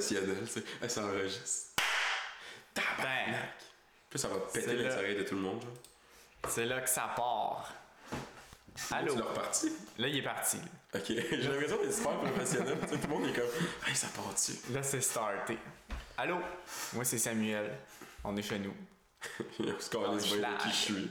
[0.00, 0.62] professionnel, tu sais.
[0.82, 1.70] Hey, ça enregistre.
[2.74, 3.54] Tabarnak!
[4.10, 5.72] Puis ça va péter les oreilles de tout le monde, genre.
[6.48, 7.72] C'est là que ça part.
[8.92, 9.14] Allô?
[9.14, 9.72] Reparti?
[9.98, 10.58] Là, il est parti.
[10.58, 11.00] là.
[11.00, 12.78] Ok, j'ai l'impression d'être super professionnel.
[12.88, 13.48] Tout le monde est comme,
[13.88, 14.58] hey, ça part dessus.
[14.70, 15.58] Là, c'est starté.
[16.18, 16.38] Allô?
[16.92, 17.72] Moi, c'est Samuel.
[18.22, 18.74] On est chez nous.
[19.58, 19.74] Bien
[20.20, 20.58] Schlag.
[20.58, 21.10] qui je suis.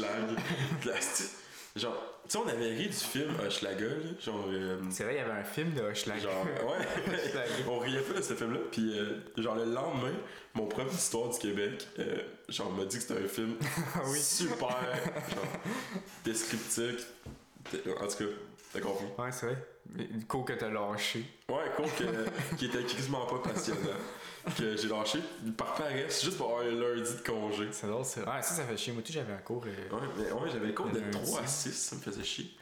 [0.86, 1.30] Là, c'est-
[1.76, 3.94] Genre, tu sais, on avait ri du film Hochelaga, là.
[4.20, 6.20] Genre, euh, C'est vrai, il y avait un film de Hochelag.
[6.20, 6.86] genre, ouais.
[7.26, 7.52] Hochelaga.
[7.68, 8.60] on riait pas de ce film-là.
[8.72, 10.12] Puis, euh, genre, le lendemain,
[10.54, 13.56] mon prof d'histoire du Québec, euh, genre, m'a dit que c'était un film
[13.94, 14.18] Ah oui.
[14.18, 15.46] super, genre,
[16.24, 17.06] descriptif.
[18.00, 18.24] En tout cas,
[18.72, 19.06] t'as compris?
[19.18, 19.58] Ouais, c'est vrai.
[20.28, 21.24] Coup, que t'as lâché.
[21.48, 23.78] Ouais, cool, que, qui était quasiment pas passionnant.
[24.56, 25.20] Que j'ai lâché
[25.56, 27.68] par paresse, juste pour avoir un lundi de congé.
[27.72, 28.24] C'est drôle, ça.
[28.24, 28.92] Ça, ça fait chier.
[28.92, 29.64] Moi, tout, j'avais un cours.
[29.66, 31.22] euh, Ouais, mais ouais, j'avais le cours de Le lundi.
[31.22, 32.54] 3 à 6, ça me faisait chier.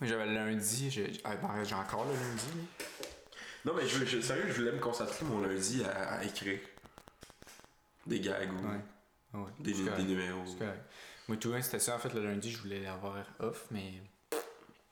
[0.00, 0.90] Moi, j'avais le lundi.
[0.90, 2.66] J'ai ah, ben, j'ai encore le lundi.
[3.64, 6.58] Non, mais je, je- sérieux, je voulais me consacrer mon lundi à, à écrire
[8.06, 8.80] des gags ou Ouais.
[9.34, 9.50] Ah Ouais.
[9.60, 9.72] des,
[10.04, 10.44] numéros.
[11.28, 11.94] Moi, tout, c'était ça.
[11.96, 13.92] En fait, le lundi, je voulais avoir off, mais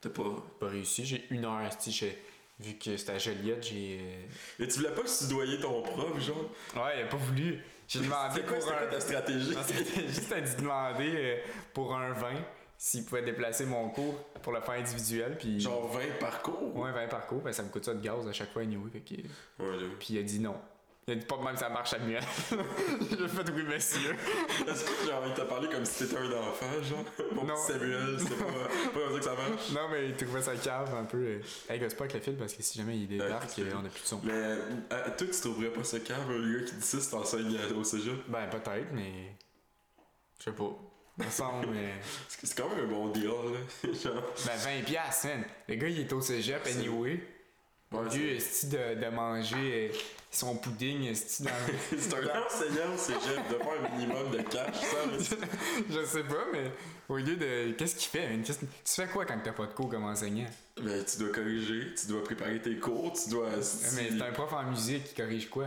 [0.01, 0.23] T'as pas.
[0.59, 1.05] pas réussi.
[1.05, 1.61] J'ai une heure.
[1.63, 2.23] esti, j'ai-
[2.63, 4.01] Vu que c'était à Joliette, j'ai.
[4.59, 6.51] Mais tu voulais pas soudoyer ton prof, genre?
[6.77, 7.63] Ouais, il a pas voulu.
[7.89, 8.91] J'ai demandé C'était quoi, pour c'était quoi un.
[8.91, 9.55] ta stratégie?
[9.67, 12.29] C'était juste à demander pour un 20
[12.77, 15.37] s'il pouvait déplacer mon cours pour le faire individuel.
[15.39, 18.27] Puis, Genre 20 parcours ouais, 20 par cours, ben, ça me coûte ça de gaz
[18.29, 18.91] à chaque fois, anyway.
[18.91, 19.15] Fait que...
[19.63, 19.87] Ouais.
[19.99, 20.57] Puis il a dit non.
[21.11, 22.23] Il a dit pas même ça marche, Samuel.
[23.11, 24.13] J'ai fait oui, monsieur.
[24.69, 27.05] Est-ce que genre, il t'a parlé comme si t'étais un enfant, genre?
[27.35, 27.55] Mon Non.
[27.55, 30.55] petit Samuel, c'est pas, pas comme ça que ça marche Non, mais il trouvait ça
[30.55, 31.17] cave un peu.
[31.19, 31.41] euh.
[31.69, 33.75] Hey, gosse pas avec le fil parce que si jamais il débarque, c'est euh, vrai.
[33.83, 34.21] on a plus de son.
[34.23, 34.79] Mais euh,
[35.19, 38.15] toi, tu trouverais pas ça cave, le gars qui dit ça, c'est enseigne au cégep?
[38.29, 39.35] Ben, peut-être, mais.
[40.39, 40.71] Je sais pas.
[41.19, 41.27] Mais.
[42.29, 43.91] C'est quand même un bon deal, là.
[44.05, 44.23] genre.
[44.47, 45.45] Ben, 20 piastres, man.
[45.69, 47.21] Le gars, il est au cégep, anyway.
[47.93, 49.97] Au Ouais, lieu, c'est- esti, de, de manger euh,
[50.31, 51.13] son pudding.
[51.15, 55.37] C'est un enseignant au cégep de faire un minimum de cash, ça.
[55.91, 56.71] je sais pas, mais
[57.09, 57.73] au lieu de.
[57.73, 58.53] Qu'est-ce qu'il fait, Tu
[58.85, 60.49] fais quoi quand t'as pas de cours comme enseignant?
[60.81, 63.51] Ben, tu dois corriger, tu dois préparer tes cours, tu dois.
[63.57, 63.63] Mais
[64.11, 65.67] c'est un prof en musique qui corrige quoi?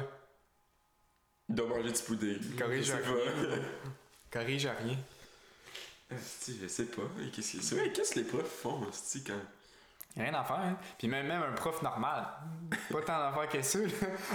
[1.49, 2.55] Il doit manger du pudding.
[2.57, 3.61] Corrige sais rien.
[4.31, 4.97] Corrige à rien.
[6.09, 7.03] je sais pas.
[7.33, 7.91] Qu'est-ce que c'est?
[7.91, 8.81] Qu'est-ce que les profs font,
[9.27, 9.33] quand.
[10.15, 10.77] Rien à faire, hein?
[10.97, 12.25] Puis même, même un prof normal.
[12.91, 13.87] Pas tant d'affaires que ça, là.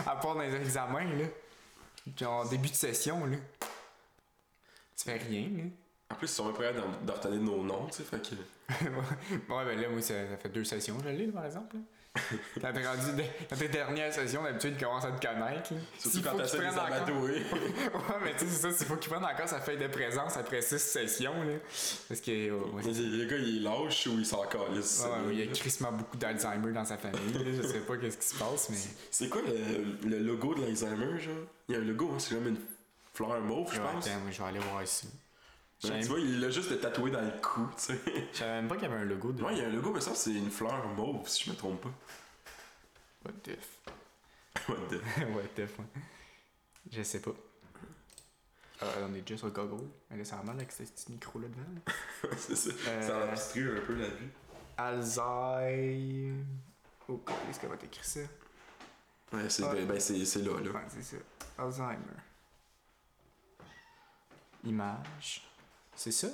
[0.06, 1.25] À part dans les examens, là.
[2.16, 3.37] Genre début de session, là.
[4.97, 5.65] Tu fais rien, là.
[6.11, 8.34] En plus, ils sont à d'en- d'en retenir nos noms, tu sais, fait que.
[8.84, 11.77] ouais, ben là, moi, ça, ça fait deux sessions, je l'ai, par exemple.
[11.77, 11.83] là.
[12.61, 15.73] Quand t'es rendu de- dans tes dernières sessions, d'habitude, ils commencent à te connaître.
[15.73, 15.81] là.
[15.99, 17.34] Surtout quand faut qu'ils t'essaies de les prennent encore- amadouer.
[17.95, 20.37] ouais, mais tu sais, c'est ça, s'il faut qu'ils prennent encore sa feuille de présence
[20.37, 21.53] après six sessions, là.
[22.09, 25.05] Parce que, ouais, Mais Le gars, il est lâche ou il s'en calisse.
[25.05, 27.33] Ouais, ouais, il y a crissement beaucoup d'Alzheimer dans sa famille.
[27.33, 27.41] là.
[27.62, 28.77] Je sais pas qu'est-ce qui se passe, mais.
[29.11, 31.35] C'est quoi le, le logo de l'Alzheimer, genre?
[31.69, 32.61] Il y a un logo, hein, c'est comme une
[33.15, 34.06] fleur mauve, je pense.
[34.06, 35.09] attends, moi, je vais aller voir ici.
[35.81, 38.00] Savais tu vois, il l'a juste tatoué dans le cou, tu sais.
[38.33, 39.43] je savais même pas qu'il y avait un logo de.
[39.43, 41.56] Ouais, il y a un logo, mais ça, c'est une fleur mauve, si je me
[41.56, 41.91] trompe pas.
[43.25, 45.84] What the f- What the- What the f- ouais.
[46.91, 47.31] Je sais pas.
[48.81, 49.84] Ah, on est déjà sur Google.
[50.11, 50.21] Mal
[50.56, 51.62] avec ce petit micro-là devant.
[51.75, 52.31] là.
[52.37, 52.71] c'est ça.
[52.88, 54.31] Euh, Ça obstrue un peu la vue.
[54.77, 56.44] Alzheimer.
[57.09, 58.21] Oh, est-ce qu'elle va t'écrire ça?
[59.33, 60.71] Ouais, c'est ben, ben, c'est c'est là, là.
[60.71, 61.17] Ouais, c'est ça.
[61.59, 61.99] Alzheimer.
[64.65, 65.48] Image.
[65.99, 66.29] C'est ça?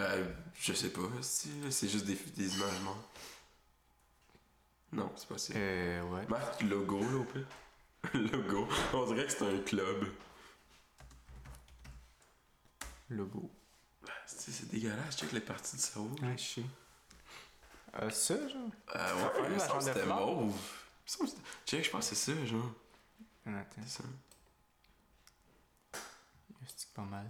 [0.00, 0.30] Euh,
[0.60, 3.08] je sais pas, c'est juste des, des images mortes.
[4.92, 5.54] Non, c'est pas ça.
[5.56, 6.26] Euh, ouais.
[6.28, 7.46] Marque logo, là, au pire.
[8.14, 8.68] logo.
[8.92, 10.06] On dirait que c'est un club.
[13.08, 13.50] Logo.
[14.26, 16.10] C'est c'est dégueulasse, check les parties du cerveau.
[16.22, 16.62] Ouais, je sais.
[18.02, 18.70] Euh, ça, genre?
[18.96, 20.54] Euh, Ça ouais, que de c'était mauve.
[21.66, 22.70] Check, je pense que c'est ça, genre.
[23.46, 24.04] Ah, Attends, C'est ça.
[26.76, 27.26] c'est pas mal?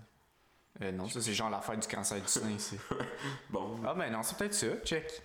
[0.83, 2.79] Euh, non, ça, c'est genre l'affaire du cancer du sein, ici.
[3.51, 3.77] Bon.
[3.87, 4.67] Ah ben non, c'est peut-être ça.
[4.85, 5.23] Check.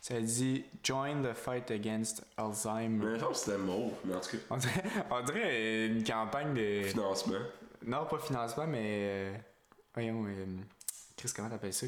[0.00, 3.18] Ça dit Join the fight against Mais Alzheimer.
[3.18, 6.82] semble que c'était mauve, mais en tout cas, On dirait, on dirait une campagne de.
[6.84, 7.38] financement.
[7.84, 8.86] Non, pas financement, mais.
[8.86, 9.36] euh,
[9.94, 10.46] Voyons, euh,
[11.16, 11.86] Chris, comment t'appelles ça?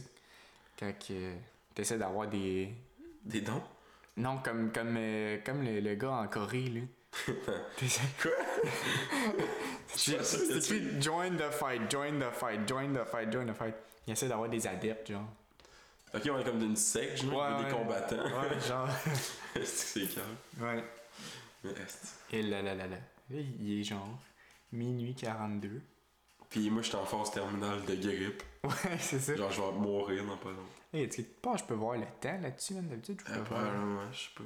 [0.78, 1.34] Quand euh,
[1.74, 2.72] t'essaies d'avoir des.
[3.24, 3.62] Des dons?
[4.16, 4.98] Non, comme, comme,
[5.44, 6.80] comme le, le gars en Corée, là.
[8.22, 8.30] Quoi?
[9.88, 13.74] C'est pas écrit Join the fight, join the fight, join the fight, join the fight.
[14.06, 15.28] Il essaie d'avoir des adeptes, genre.
[16.14, 17.70] Ok, on est comme d'une secte, genre, Ouais, des ouais.
[17.78, 18.16] combattants.
[18.24, 18.88] Ouais, genre.
[19.54, 20.36] Est-ce que c'est calme?
[20.60, 20.84] ouais.
[21.64, 22.96] Mais est Et là là là là.
[23.30, 24.08] Il est genre
[24.72, 25.80] minuit 42.
[26.48, 28.42] Puis moi, j'étais en phase terminale de grippe.
[28.64, 29.36] Ouais, c'est ça.
[29.36, 30.62] Genre, je vais mourir dans pas longtemps.
[30.92, 32.88] Hey, est-ce que tu penses que je peux voir le temps là-dessus, man?
[32.88, 33.60] D'habitude, je peux Euh, voir.
[33.60, 34.42] probablement, je sais pas.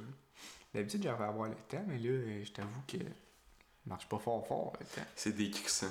[0.75, 2.97] D'habitude, j'aurais avoir le temps, mais là, euh, je t'avoue que
[3.85, 4.73] Marche pas fort fort.
[4.81, 5.07] Attends.
[5.15, 5.87] C'est décrissant.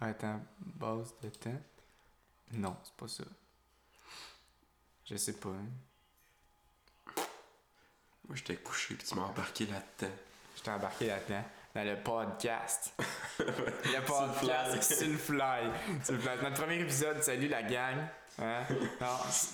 [0.00, 1.60] Attends, base de temps.
[2.52, 3.24] Non, c'est pas ça.
[5.04, 5.50] Je sais pas.
[5.50, 7.12] hein.
[8.26, 10.14] Moi, j'étais couché, puis tu m'as embarqué là-dedans.
[10.56, 11.44] J'étais embarqué là-dedans.
[11.74, 12.94] Dans le podcast.
[13.38, 15.70] le podcast, c'est le le fly.
[16.10, 17.98] Notre premier épisode, salut la gang.
[18.38, 18.62] Hein?
[19.00, 19.06] Non,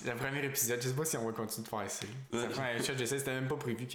[0.06, 2.06] le premier épisode, je sais pas si on va continuer de faire ça.
[2.32, 3.86] La première chose que j'essaie, c'était même pas prévu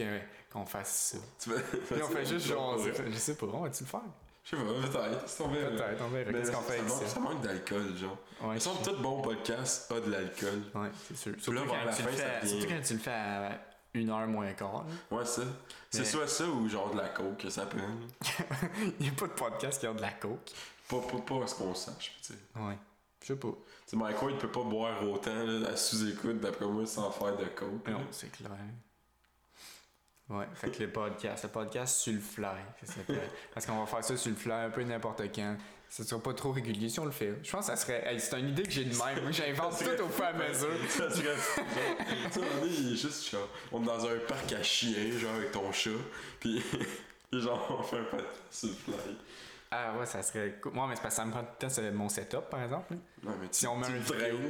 [0.51, 1.51] qu'on fasse ça.
[1.51, 4.01] Puis on fait juste genre, je sais pas, on va-tu le faire?
[4.45, 5.25] Je sais pas, peut-être.
[5.25, 6.31] Peut-être, on verra.
[6.31, 7.07] Qu'est-ce ça, qu'on fait ça avec manque, ça?
[7.07, 8.18] ça manque d'alcool, genre.
[8.44, 10.62] Ouais, Il semble que tout bon podcast a de l'alcool.
[10.74, 11.31] Ouais, c'est sûr.
[11.34, 13.00] là, Surtout, vers quand la tu fin, le ça fais, devient- surtout quand tu le
[13.00, 13.62] fais à
[13.94, 14.86] une heure moins quart.
[15.12, 15.18] là.
[15.18, 15.42] Ouais, ça.
[15.89, 18.07] C'est soit ça ou genre de la coke que ça prenne.
[19.01, 20.51] Il n'y a pas de podcast qui a de la coke.
[20.88, 22.39] Pas, pas, pas à ce qu'on sache, tu sais.
[22.56, 22.78] Ouais.
[23.21, 23.47] Je sais pas.
[23.47, 23.55] Tu
[23.87, 27.45] sais, Mike Ward peut pas boire autant là, à sous-écoute, d'après moi, sans faire de
[27.45, 27.87] coke.
[27.87, 28.51] Non, c'est clair.
[30.29, 32.47] Ouais, fait que le podcast, le podcast sur le fly,
[32.83, 33.29] ça s'appelle.
[33.53, 35.55] Parce qu'on va faire ça sur le fly un peu n'importe quand.
[35.89, 37.33] Ça sera pas trop régulier si on le fait.
[37.43, 38.03] Je pense que ça serait.
[38.05, 39.23] hey, c'est une idée que j'ai de même.
[39.23, 40.67] Moi, j'invente tout au fur et à mesure.
[40.89, 41.35] Ça serait.
[42.33, 45.71] Tu il est juste genre, on est dans un parc à chiens, genre avec ton
[45.71, 45.91] chat,
[46.41, 46.61] pis
[47.31, 49.15] genre, on fait un podcast sur le fly.
[49.71, 50.73] Ah ouais, ça serait cool.
[50.73, 52.63] Moi, mais c'est parce que ça me prend tout le temps c'est mon setup, par
[52.63, 52.95] exemple.
[53.23, 54.49] Non, mais tu, Si on met tu un le vidéo-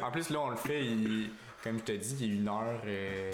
[0.00, 1.30] dans En plus, là, on le fait, il-
[1.64, 2.80] comme je te dis, il est une heure.
[2.86, 3.32] euh,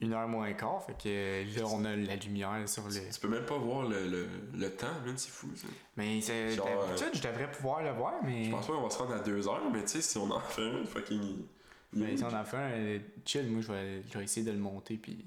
[0.00, 0.82] Une heure moins quart.
[0.84, 2.90] Fait que euh, là, on a la lumière sur le.
[3.12, 5.68] Tu peux même pas voir le, le, le temps, man, c'est fou, ça.
[5.96, 6.50] Mais c'est.
[6.56, 8.46] Genre, D'habitude, je devrais pouvoir le voir, mais.
[8.46, 10.28] Je pense pas qu'on va se rendre à deux heures, mais tu sais, si on
[10.28, 11.46] en fait un, fucking.
[11.92, 14.50] Mais si on en fait un euh, chill, moi, je vais, je vais essayer de
[14.50, 15.24] le monter, puis.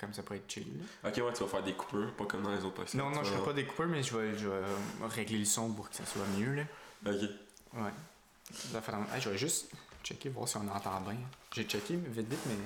[0.00, 0.66] Comme ça peut être chill.
[1.04, 1.10] là.
[1.10, 2.94] Ok, ouais, tu vas faire des coupures, pas comme dans les autres podcasts.
[2.94, 4.62] Non, non, je ferai pas des coupeurs, mais je vais, je vais
[5.10, 6.62] régler le son pour que ça soit mieux, là.
[7.06, 7.20] Ok.
[7.74, 7.90] Ouais.
[8.50, 9.70] Ça fait Hey, je vais juste
[10.02, 11.16] checker, voir si on entend bien.
[11.54, 12.56] J'ai checké vite, vite, mais.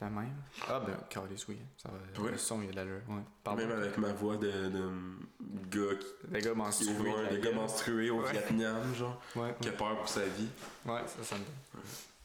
[0.00, 0.32] De même.
[0.68, 1.58] Ah, ben, Carlis, oui.
[1.80, 2.22] Ça va.
[2.22, 2.32] Ouais.
[2.32, 3.02] Le son, il a de l'allure.
[3.08, 3.20] Ouais.
[3.44, 3.60] Pardon.
[3.66, 4.90] Même avec ma voix de, de
[5.70, 6.96] gars qui, Les gars menstrués.
[6.98, 7.54] ouais, des gars gueule.
[7.54, 8.22] menstrués au.
[8.22, 10.48] Vietnam, genre, Ouais, qui a peur pour sa vie.
[10.86, 11.82] ouais, ça, ça me donne.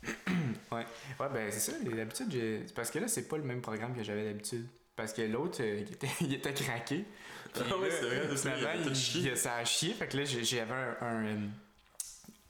[0.72, 0.86] ouais.
[1.20, 1.78] ouais, ben, c'est ça.
[1.80, 4.66] D'habitude, c'est parce que là, c'est pas le même programme que j'avais d'habitude.
[4.96, 7.06] Parce que l'autre, euh, il, était, il était craqué.
[7.54, 9.94] Puis Ah c'est vrai, finalement, il il- ça a chié.
[9.94, 11.48] Fait que là, j'avais un, un, euh,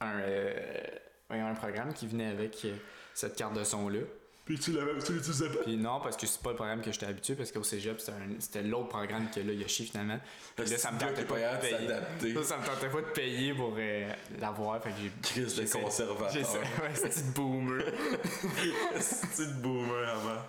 [0.00, 0.72] un, euh,
[1.30, 2.66] un programme qui venait avec
[3.14, 4.00] cette carte de son-là.
[4.48, 5.62] Puis tu l'avais, tu l'utilisais pas.
[5.62, 8.12] Puis non, parce que c'est pas le programme que j'étais habitué, parce qu'au cégep, c'était
[8.12, 10.18] un- c'était l'autre programme que là, il a chié finalement.
[10.56, 11.76] Puis là, ça me tentait pas de payer.
[11.78, 12.34] s'adapter.
[12.34, 14.10] Ça, ça me tentait pas de payer pour euh,
[14.40, 14.82] l'avoir.
[14.82, 14.96] Fait que
[15.34, 15.42] j'ai.
[15.42, 16.34] De j'essaie- conservateur.
[16.34, 17.82] Ouais, c'est petite boomer.
[19.00, 20.42] C'est de boomer avant.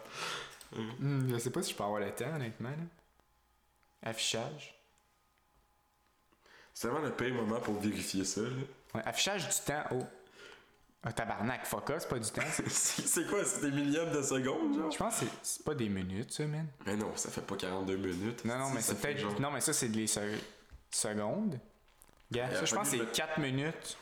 [0.99, 2.69] Hmm, je sais pas si je peux avoir le temps, honnêtement.
[2.69, 4.09] Là.
[4.11, 4.75] Affichage.
[6.73, 8.47] C'est vraiment le pire moment pour vérifier ça, là.
[8.95, 9.83] Ouais, affichage du temps.
[9.91, 10.03] Oh.
[11.01, 12.41] Un tabarnak, fuck off, c'est pas du temps.
[12.67, 14.91] c'est- quoi, c'est des millièmes de seconde, genre?
[14.91, 16.67] Je pense que c'est- pas des minutes, ça, man.
[16.85, 18.43] Mais non, ça fait pas 42 minutes.
[18.43, 19.17] Non, non, mais ça c'est peut-être.
[19.19, 20.19] genre- Non, mais ça, c'est des se-
[20.91, 21.57] secondes.
[22.33, 23.97] Ça, je pense que c'est 4 minutes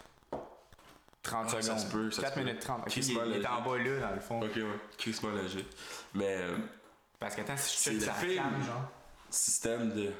[1.21, 1.79] 30 Ah, ça secondes.
[1.79, 2.45] se peut, ça 4 se peut.
[2.45, 2.81] minutes 30.
[2.87, 4.41] Ok, il, il est en bas là, dans le fond.
[4.41, 4.63] Ok, ouais.
[4.97, 5.67] Crissement logique.
[6.15, 6.57] Mais, euh,
[7.19, 8.89] Parce que attends, si je check la cam, genre.
[9.29, 10.11] système de.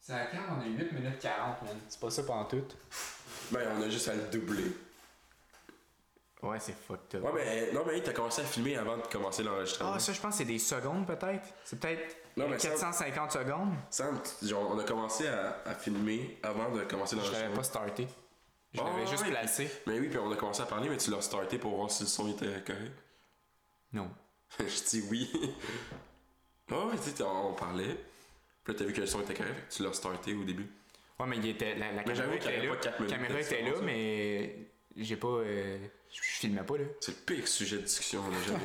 [0.00, 1.76] C'est la cam, on a 8 minutes 40, man.
[1.88, 2.64] C'est pas ça pendant tout.
[3.50, 4.72] Ben, on a juste à le doubler.
[6.42, 7.24] Ouais, c'est fucked up.
[7.24, 9.92] Ouais, mais non, mais hey, t'as commencé à filmer avant de commencer l'enregistrement.
[9.94, 11.46] Ah, ça, je pense que c'est des secondes, peut-être.
[11.64, 13.74] C'est peut-être Non, mais ça- 450 secondes.
[13.90, 17.56] Sam, t- genre, on a commencé à, à filmer avant de commencer Je l'avais l'enregistrement.
[17.56, 18.08] pas starté.
[18.72, 19.30] Je Ah, l'avais juste ouais.
[19.30, 19.70] placé.
[19.86, 22.04] Mais oui, puis on a commencé à parler, mais tu l'as starté pour voir si
[22.04, 22.92] le son était correct.
[23.92, 24.10] Non.
[24.58, 25.30] je dis oui.
[26.72, 27.96] oh, oui, tu sais, on, parlait.
[28.64, 30.70] Puis là, t'as vu que le son était correct, tu l'as starté au début.
[31.18, 32.74] Ouais, mais il était, la, la caméra était là.
[32.98, 34.56] La caméra était là, différence, mais
[34.96, 35.28] j'ai pas.
[35.28, 35.78] euh,
[36.12, 36.84] je filmais pas, là.
[37.00, 38.64] C'est le pire sujet de discussion qu'on a jamais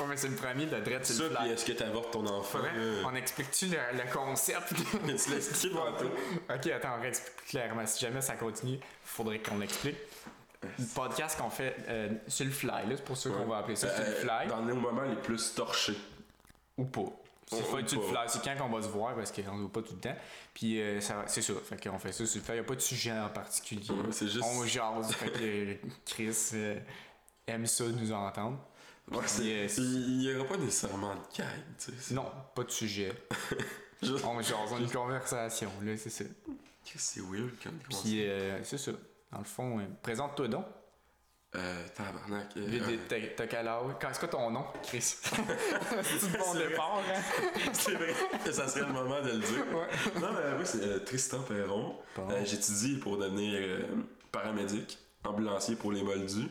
[0.00, 2.26] ouais, mais c'est le premier de Dread, c'est Ça, le puis est-ce que t'avortes ton
[2.26, 2.60] enfant?
[3.04, 4.72] On explique-tu le, le concept?
[5.04, 6.06] Mais tu l'as expliqué tantôt.
[6.48, 7.84] ok, attends, on réexplique clairement.
[7.86, 9.96] Si jamais ça continue, faudrait qu'on l'explique.
[10.62, 13.76] Le podcast qu'on fait euh, sur le fly, là, c'est pour ça qu'on va appeler
[13.76, 14.48] ça sur le Euh, fly.
[14.48, 15.96] Dans nos moments les plus torchés.
[16.78, 17.12] Ou pas.
[17.48, 19.60] C'est pas ou sur le fly, c'est quand qu'on va se voir parce qu'on ne
[19.62, 20.16] voit pas tout le temps.
[20.52, 22.48] Puis euh, ça, c'est ça, fait qu'on fait ça sur le.
[22.48, 23.88] Il n'y a pas de sujet en particulier.
[23.90, 25.74] Ouais, c'est juste- On jase, fait que euh,
[26.04, 26.80] Chris euh,
[27.46, 28.58] aime ça nous entendre.
[29.12, 29.78] Ouais, Yes.
[29.78, 31.46] Il n'y aura pas nécessairement de gag,
[31.78, 32.14] tu sais.
[32.14, 33.12] Non, pas de sujet.
[34.02, 36.24] Juste- On jase, on a une conversation, là, c'est ça.
[36.96, 38.90] C'est weird comme Puis euh, c'est ça.
[39.32, 40.66] Dans le fond, euh, présente-toi donc.
[41.56, 42.48] Euh, tabarnak.
[42.56, 42.96] euh,
[43.36, 43.82] T'as quel âge?
[44.00, 45.00] Quand- C'est quoi ton nom, Chris?
[45.22, 47.20] c'est le bon départ, hein?
[47.72, 48.12] c'est vrai
[48.44, 49.64] que ça serait le moment de le dire.
[49.72, 50.20] Ouais.
[50.20, 51.96] Non, mais oui, c'est euh, Tristan Perron.
[52.16, 52.28] Bon.
[52.30, 53.82] Euh, J'étudie pour devenir euh,
[54.30, 56.48] paramédic, ambulancier pour les moldus.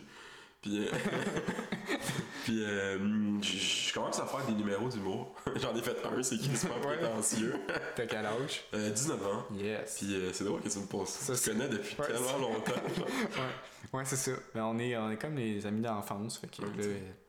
[0.66, 0.90] Puis, euh,
[2.44, 2.98] Puis euh,
[3.42, 5.34] je je commence à faire des numéros d'humour.
[5.56, 6.98] J'en ai fait un, c'est qui pas Ouais.
[6.98, 7.54] prétentieux.
[7.96, 8.64] T'as quel âge?
[8.74, 9.46] Euh, 19 ans.
[9.54, 9.96] Yes.
[9.98, 11.36] Puis euh, c'est drôle que tu me poses ça.
[11.36, 12.72] C'est- connais depuis Ouais, tellement longtemps.
[12.98, 14.32] Ouais, ouais c'est ça.
[14.54, 16.38] Ben, on, est, on est comme les amis d'enfance.
[16.40, 17.25] Fait que Ouais, là, c'est- euh, Je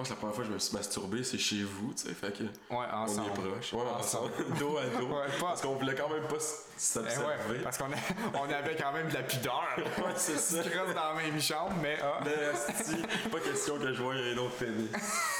[0.00, 2.14] pense que la première fois que je me suis masturbé, c'est chez vous, tu sais.
[2.14, 3.28] Fait que ouais, on ensemble.
[3.28, 3.72] est proches.
[3.72, 4.32] Ouais, Ensemble.
[4.58, 5.06] dos à dos.
[5.06, 7.26] Ouais, pas- Parce qu'on voulait quand même pas Eh s'observer.
[7.50, 9.62] ouais, parce qu'on a- on avait quand même de la pudeur.
[9.76, 10.62] Ouais, c'est ça.
[10.62, 12.20] Tu restes dans la même chambre, mais ah.
[12.24, 12.32] Mais
[12.74, 12.96] esti,
[13.30, 14.88] pas question que je voie un autre pénis.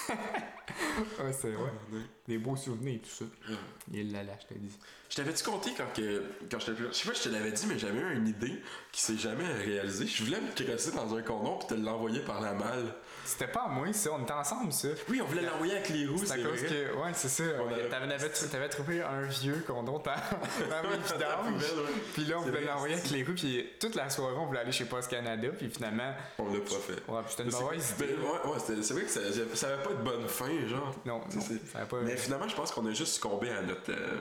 [1.19, 1.71] Ouais, c'est vrai.
[2.27, 3.55] Des beaux souvenirs, tout ça.
[3.93, 4.73] Il l'a là, je te dis.
[5.11, 7.53] Je t'avais-tu compté quand, que, quand j'étais plus Je sais pas si je te l'avais
[7.53, 8.63] dit, mais j'avais eu une idée
[8.93, 10.07] qui s'est jamais réalisée.
[10.07, 12.95] Je voulais me crosser dans un condom puis te l'envoyer par la malle.
[13.31, 14.11] C'était pas à moi, ça.
[14.13, 14.89] On était ensemble, ça.
[15.09, 16.67] Oui, on voulait l'envoyer avec les roues, C'est à cause vrai.
[16.69, 16.97] que.
[16.97, 17.45] Ouais, c'est ça.
[17.45, 17.89] Ouais,
[18.51, 21.63] T'avais, trouvé un vieux condom dans dans mes vidanges.
[21.63, 21.93] ouais.
[22.13, 23.35] Puis là, on voulait l'envoyer avec les roues.
[23.35, 25.49] Puis toute la soirée, on voulait aller chez Post Canada.
[25.57, 26.13] Puis finalement.
[26.39, 27.11] On l'a pas fait.
[27.11, 28.15] Ouais, c'était une mauvaise mais idée.
[28.15, 29.21] ouais, ouais, c'était- c'est vrai que ça,
[29.55, 30.95] ça avait pas de bonne fin, genre.
[31.07, 31.97] Non, non, ça pas.
[32.03, 33.91] Mais finalement, je pense qu'on a juste succombé à notre.
[33.91, 34.19] euh,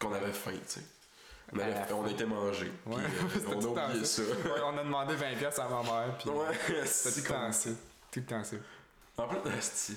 [0.00, 0.80] qu'on avait faim, tu sais.
[1.52, 2.70] Avait- la on a été mangé.
[2.86, 4.22] Ouais, euh, on a oublié ça.
[4.22, 6.16] Ouais, on a demandé 20$ piastres à ma mère.
[6.18, 7.52] Puis Ouais, c'est comme.
[7.52, 7.70] ça.
[8.10, 8.56] Tout le temps ça.
[9.16, 9.96] En plus, esti,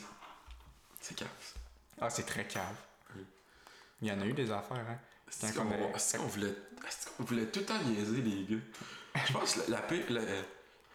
[1.01, 1.29] c'est calme.
[1.99, 2.47] Ah, c'est très.
[3.15, 3.25] Oui.
[4.01, 4.97] Il y en a eu des affaires, hein.
[5.27, 6.55] Est-ce qu'on voulait,
[7.19, 8.61] voulait tout le temps niaiser les gars?
[9.27, 10.21] Je pense que la, la la,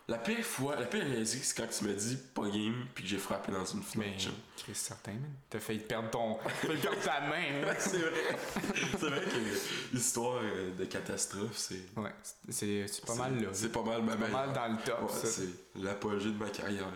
[0.09, 3.19] la pire fois, la pire c'est quand tu me dis pas game puis que j'ai
[3.19, 4.35] frappé dans une Mais, fenêtre.
[4.57, 5.31] Chris, certain, man.
[5.50, 6.38] T'as failli perdre ton.
[6.43, 7.75] T'as failli perdre ta main, hein.
[7.79, 8.37] c'est vrai.
[8.75, 11.83] c'est vrai que l'histoire euh, de catastrophe, c'est.
[11.97, 12.12] Ouais,
[12.49, 13.49] c'est c'est pas mal là.
[13.53, 16.49] C'est pas mal ma C'est pas mal dans le top, Ouais, c'est l'apogée de ma
[16.49, 16.87] carrière.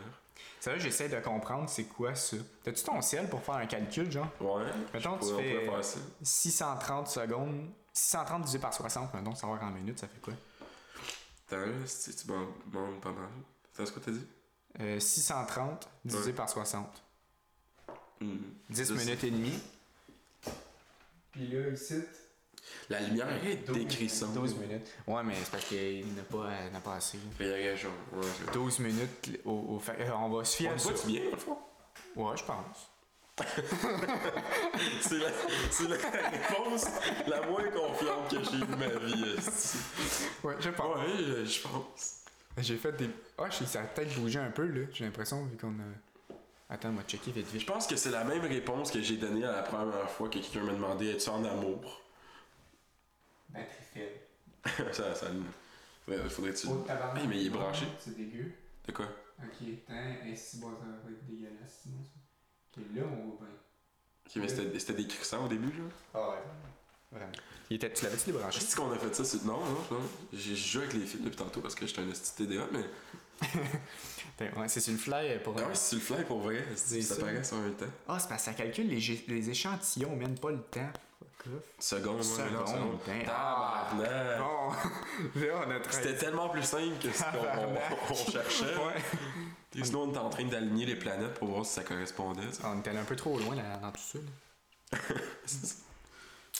[0.58, 2.36] C'est vrai, j'essaie de comprendre c'est quoi ça.
[2.64, 4.28] T'as-tu ton ciel pour faire un calcul, genre?
[4.40, 4.64] Ouais.
[4.94, 5.98] Mettons, tu fais pourrait faire ça.
[6.22, 7.68] 630 secondes.
[7.92, 10.32] 630 divisé par 60, mettons, savoir en minutes, ça fait quoi?
[11.86, 13.28] Si tu demandes pas mal.
[13.72, 14.26] C'est ce que t'as dit?
[14.80, 16.32] Euh, 630 divisé Ouais.
[16.36, 17.02] par 60.
[18.20, 18.36] Hmm.
[18.70, 19.58] 10 Je minutes et demie.
[21.32, 22.02] Puis là, ici.
[22.88, 24.34] La lumière est décrissante.
[24.34, 24.86] 12 minutes.
[25.06, 27.18] Ouais, mais c'est parce qu'il n'a pas, euh, n'a pas assez.
[27.40, 27.88] Il y a raison.
[28.12, 31.06] Ouais, c'est- 12 minutes au, au fait- euh, On va se fier On à ça.
[31.06, 31.58] bien, fond?
[32.16, 32.90] Ouais, je pense.
[35.00, 35.28] C'est la,
[35.70, 36.84] c'est la réponse
[37.26, 39.24] la moins confiante que j'ai eue de ma vie.
[40.44, 40.96] Ouais, je pense.
[40.98, 42.16] Ouais, euh, je pense.
[42.58, 43.08] J'ai fait des.
[43.38, 44.86] Ah, je sais, ça a peut-être bougé un peu, là.
[44.92, 46.34] J'ai l'impression, vu qu'on a.
[46.74, 47.66] Attends, on va checker vite Je vite.
[47.66, 50.62] pense que c'est la même réponse que j'ai donnée à la première fois que quelqu'un
[50.64, 52.02] m'a demandé Es-tu en amour?
[53.48, 54.92] Batterie faible.
[54.92, 55.26] Ça, ça.
[56.08, 56.66] ouais, Faudrait-tu.
[56.68, 57.86] Hey, mais il est branché.
[57.98, 58.52] C'est dégueu.
[58.86, 59.06] De quoi?
[59.38, 62.10] Ok, attends, et si bon, ça va être dégueulasse sinon ça.
[62.76, 63.48] Ok, là, on va bien.
[64.26, 65.84] Ok, mais c'était c'était décrissant au début, là.
[66.14, 66.36] Ah ouais,
[67.12, 67.32] vraiment.
[67.70, 68.58] Il était, tu l'avais-tu débranché?
[68.58, 70.00] Est-ce qu'on a fait ça c'est- Non, non, non.
[70.32, 72.84] J'ai joué avec les filles depuis tantôt parce que j'étais un esti TDA, mais.
[74.56, 75.54] Ouais, c'est une fly pour.
[75.56, 77.20] Ah ouais, si tu le fly pour vrai, C'est ça ça.
[77.20, 77.84] paraît sur un temps.
[78.08, 80.90] Ah, c'est parce que ça calcule les, gé- les échantillons, mène pas le temps.
[81.78, 82.98] Seconde, Seconde, non, seconde.
[83.28, 83.86] Ah.
[83.90, 84.38] Tabarnak.
[84.38, 85.92] Bon, là, on a très.
[85.92, 87.22] C'était tellement plus simple que ce
[88.08, 88.76] qu'on cherchait.
[88.76, 89.02] Ouais.
[89.74, 92.42] Et sinon, on était en train d'aligner les planètes pour voir si ça correspondait.
[92.64, 94.18] On était allé un peu trop loin là, dans tout ça.
[94.18, 94.98] là.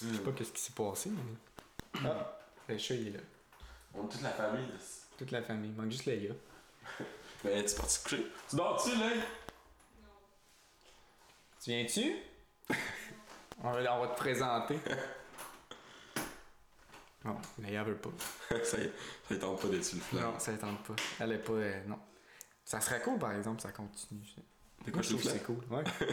[0.03, 2.01] Je sais pas qu'est-ce qui s'est passé, mais.
[2.05, 2.39] Ah,
[2.69, 3.21] le chat, il est là.
[3.95, 4.67] On est toute la famille.
[5.19, 5.71] Toute la famille.
[5.71, 6.35] Il manque juste les gars.
[7.45, 8.27] Mais tu es parti coucher?
[8.49, 9.11] Tu dors-tu, là?
[11.63, 12.17] Tu viens-tu?
[13.63, 14.79] On, va, on va te présenter.
[17.25, 18.11] Non, Léa veut pas.
[18.65, 18.91] ça, y-
[19.29, 20.21] ça tente pas d'être sur le flanc.
[20.33, 20.95] Non, ça ne tente pas.
[21.21, 21.53] Elle est pas.
[21.53, 21.99] euh, non.
[22.65, 24.21] Ça serait cool, par exemple, ça continue.
[24.85, 25.59] Moi, quoi je trouve que c'est cool.
[25.71, 25.85] Ouais.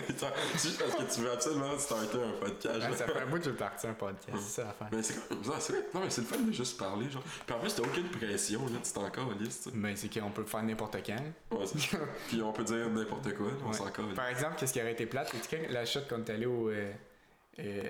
[0.55, 2.75] C'est juste parce que tu veux absolument starter un podcast.
[2.87, 4.89] Ouais, ça fait un bout que j'ai parti un podcast, c'est ça l'affaire.
[4.91, 5.15] Mais c'est.
[5.95, 7.23] Non, mais c'est le fun de juste parler, genre.
[7.47, 8.77] Puis en plus, t'as aucune pression, là.
[8.83, 9.71] Tu t'es encore liste.
[9.73, 11.57] Mais c'est qu'on peut le faire n'importe quand.
[11.57, 11.65] Ouais,
[12.27, 13.89] Puis on peut dire n'importe quoi, on s'en.
[14.15, 15.33] Par exemple, qu'est-ce qui aurait été plate?
[15.49, 16.69] Quand la shot quand t'es allé au.
[16.69, 16.91] euh,
[17.59, 17.83] euh,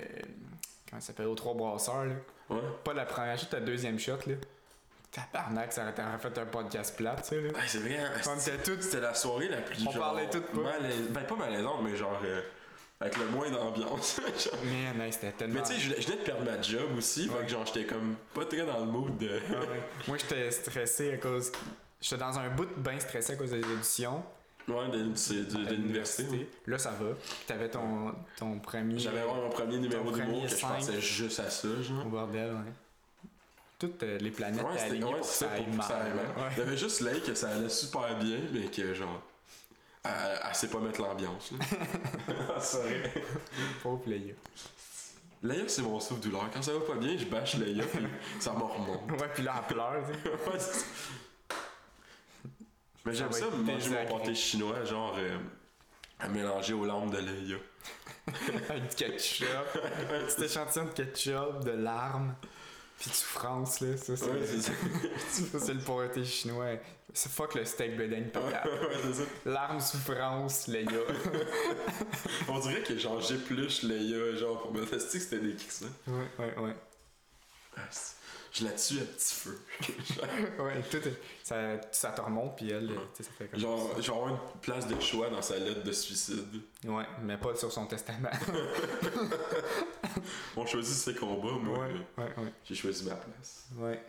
[0.90, 1.28] comment ça s'appelle?
[1.28, 2.14] Aux trois brasseurs, là.
[2.50, 2.62] Ouais.
[2.84, 4.36] Pas la première shot, la deuxième shot, là.
[5.12, 7.50] Tabarnak, ça aurait fait un podcast plate, tu sais, là.
[7.56, 8.82] Ah, c'est vrai, hein, On était tous.
[8.82, 9.86] C'était la soirée la plus.
[9.88, 10.62] On genre, parlait toutes pas.
[10.62, 12.20] malais- Ben, pas malaisante, mais genre.
[12.24, 12.42] euh,
[13.02, 14.20] avec le moins d'ambiance.
[14.66, 15.54] Mais non, c'était tellement.
[15.56, 17.46] mais tu sais, je je venais de perdre ma job aussi, fait Ouais.
[17.46, 19.40] que genre, j'étais comme pas très dans le mood de.
[19.56, 19.68] Ah ouais.
[20.10, 21.50] Moi, j'étais stressé à cause.
[22.02, 24.22] J'étais dans un bout bien stressé à cause des éditions.
[24.70, 26.50] Ouais, de, c'est de- de l'université.
[26.68, 27.16] Là, ça va.
[27.48, 28.98] T'avais ton, ton premier.
[29.00, 32.06] J'avais vraiment mon premier numéro d'humour que je pensais juste à ça, genre.
[32.06, 33.30] Au bordel, ouais.
[33.80, 36.18] Toutes euh, les planètes Ouais, alignées ouais, pour que ça pour que ça aille mal.
[36.36, 36.44] mal.
[36.46, 36.52] Ouais.
[36.54, 39.22] Il y avait juste Lay que ça allait super bien, mais que genre.
[40.04, 40.12] Elle,
[40.48, 41.52] elle sait pas mettre l'ambiance.
[41.54, 43.14] vrai.
[43.84, 44.34] Pauvre gars.
[45.42, 46.50] Leia, c'est mon souffle douleur.
[46.54, 48.06] Quand ça va pas bien, je bâche Leia, puis
[48.42, 49.10] ça me remonte.
[49.12, 50.04] Ouais, puis là, elle pleure.
[50.48, 50.60] Ouais,
[53.10, 55.16] Mais j'aime ça, manger mon pâté chinois, genre.
[55.18, 55.38] euh,
[56.20, 57.58] À mélanger aux larmes de Leia.
[58.70, 59.46] Avec du ketchup.
[59.76, 62.36] Un petit échantillon de ketchup, de larmes.
[63.00, 63.96] Puis de souffrance, là.
[63.96, 64.72] Ça, c'est Ouais, c'est ça.
[65.52, 66.66] ça, c'est le porté chinois.
[67.14, 68.48] C'est fuck le steak Ouais, papa.
[68.70, 69.24] ouais, c'est ça.
[69.46, 70.92] Larmes, souffrance, les gars.
[72.50, 75.86] On dirait que genre j'épluche Leia, genre pour me tester que c'était écrit ça.
[76.08, 76.76] ouais, ouais, ouais.
[77.78, 77.82] Ah,
[78.52, 79.60] Je la tue à petit feu.
[80.60, 80.98] Ouais, tout
[81.44, 81.56] ça,
[81.92, 85.00] ça te remonte, puis elle, tu sais, ça fait comme genre, genre une place de
[85.00, 86.44] choix dans sa lettre de suicide.
[86.86, 88.30] Ouais, mais pas sur son testament.
[90.58, 91.80] On choisit ses combats, moi.
[91.80, 92.54] ouais, ouais, ouais.
[92.66, 93.66] J'ai choisi ma place.
[93.78, 94.02] Ouais.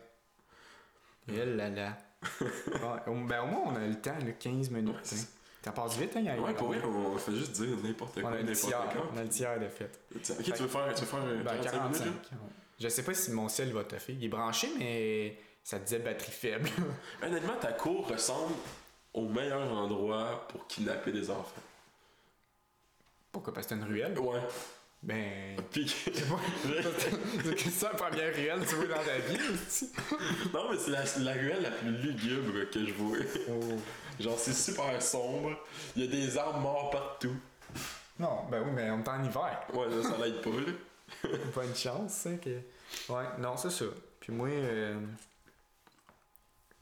[1.29, 1.97] Et elle là là.
[2.41, 4.95] Ouais, ben au moins on a le temps, là, 15 minutes.
[4.95, 5.25] Ouais, hein.
[5.63, 8.31] Ça passe vite, hein, y a Ouais, pour vrai, on fait juste dire n'importe quoi,
[8.31, 9.03] a le n'importe quand.
[9.15, 9.91] on a le tiers de fait.
[10.23, 12.05] Tiens, Ok, tu veux faire, tu veux faire euh, Ben 45 45.
[12.05, 12.31] minutes?
[12.33, 12.39] ouais.
[12.81, 14.15] Je sais pas si mon ciel va toffer.
[14.15, 16.69] Il est branché, mais ça disait batterie faible.
[17.23, 18.55] Honnêtement, ta cour ressemble
[19.13, 21.63] au meilleur endroit pour kidnapper des enfants.
[23.31, 23.53] Pourquoi?
[23.53, 24.19] Parce que c'est une ruelle?
[24.19, 24.41] Ouais.
[25.03, 25.57] Ben.
[25.71, 25.89] Puis,
[27.57, 29.91] C'est ça la première ruelle que tu vois dans ta vie aussi.
[30.53, 33.19] non, mais c'est la, la ruelle la plus lugubre que je vois.
[33.51, 33.77] Oh.
[34.19, 35.57] Genre, c'est super sombre.
[35.97, 37.37] Il y a des arbres morts partout.
[38.19, 39.61] Non, ben oui, mais on est en hiver.
[39.73, 40.73] Ouais, là, ça l'aide pas, là.
[41.55, 42.51] Pas une chance, hein, que.
[43.13, 43.85] Ouais, non, c'est ça.
[44.21, 44.95] Puis moi, euh,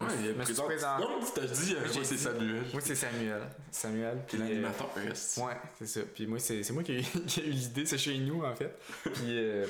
[0.01, 0.99] Ouais, il y a me suis présent-.
[1.01, 2.63] Non, tu t'as dit, euh, J'ai moi, c'est Samuel.
[2.73, 3.43] moi c'est Samuel.
[3.73, 4.19] Samuel.
[4.29, 5.39] Puis, euh, l'animateur, reste.
[5.39, 6.01] Ouais, c'est ça.
[6.15, 8.79] Puis moi, c'est moi qui ai, qui ai eu l'idée, c'est chez nous en fait.
[9.03, 9.67] Puis euh,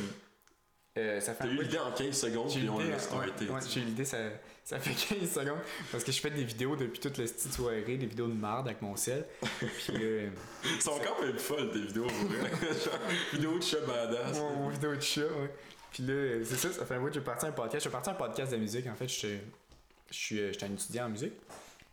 [0.98, 3.46] euh, ça fait T'as eu l'idée en 15 secondes, puis on l'a starté.
[3.46, 4.18] ouais, ouais, j'ai eu l'idée, ça,
[4.68, 5.58] ça fait 15 secondes.
[5.90, 8.66] Parce que je fais des vidéos depuis toute la petite soirée, des vidéos de marde
[8.68, 9.24] avec mon sel.
[9.40, 10.28] Puis euh,
[10.64, 12.06] Ils sont quand même folles, tes vidéos,
[13.32, 14.38] vidéos de chat badass.
[14.38, 15.50] mon, mon vidéo de chat, ouais.
[15.90, 17.84] Puis là, c'est ça, ça fait un bout que j'ai parti un podcast.
[17.84, 19.40] J'ai parti un podcast de musique, en fait, j'étais
[20.10, 21.34] je suis euh, un étudiant en musique.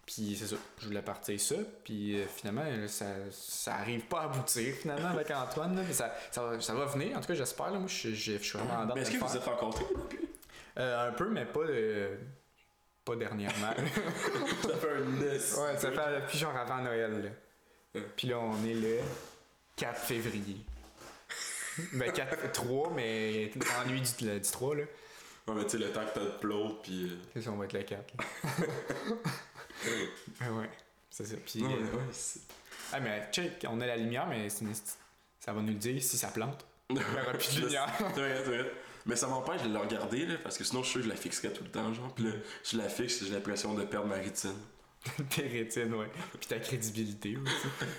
[0.06, 1.56] Puis c'est ça, je voulais partir ça.
[1.84, 5.76] Puis euh, finalement, là, ça, ça arrive pas à aboutir finalement avec Antoine.
[5.76, 7.72] là, mais ça, ça, va- ça va venir, en tout cas, j'espère.
[7.72, 10.28] Moi, je, je, je suis vraiment en Mais est-ce de que vous êtes rencontrés depuis?
[10.78, 12.16] Euh, un peu, mais pas, euh,
[13.06, 13.74] pas dernièrement.
[14.64, 15.20] Ça fait un.
[15.22, 17.32] Ouais, ça fait depuis genre avant Noël.
[17.96, 18.02] Là.
[18.18, 19.00] Puis là, on est le
[19.76, 20.58] 4 février.
[21.94, 23.52] ben, 4, 3, mais
[23.84, 24.84] ennui du, le- du 3, là.
[25.48, 27.12] Ouais, mais tu sais, le temps que t'as de plot, puis.
[27.12, 28.14] euh, C'est ça, on va être le 4.
[28.18, 28.26] Là.
[30.42, 30.70] ouais, ouais.
[31.10, 31.36] C'est ça.
[31.46, 32.42] Puis, euh, ouais, c'est.
[32.92, 34.74] ah, mais check, on a la lumière, mais une
[35.40, 36.66] ça va nous le dire si ça plante.
[36.90, 37.88] Il n'y aura plus de lumière.
[39.06, 41.10] Mais ça m'empêche de le regarder, là, parce que sinon, je suis sûr que je
[41.10, 42.14] la fixerais tout le temps, genre.
[42.14, 42.32] Puis là,
[42.64, 44.56] je la fixe, j'ai l'impression de perdre ma rétine.
[45.30, 46.08] Tes rétines, ouais.
[46.40, 47.54] Puis ta crédibilité aussi.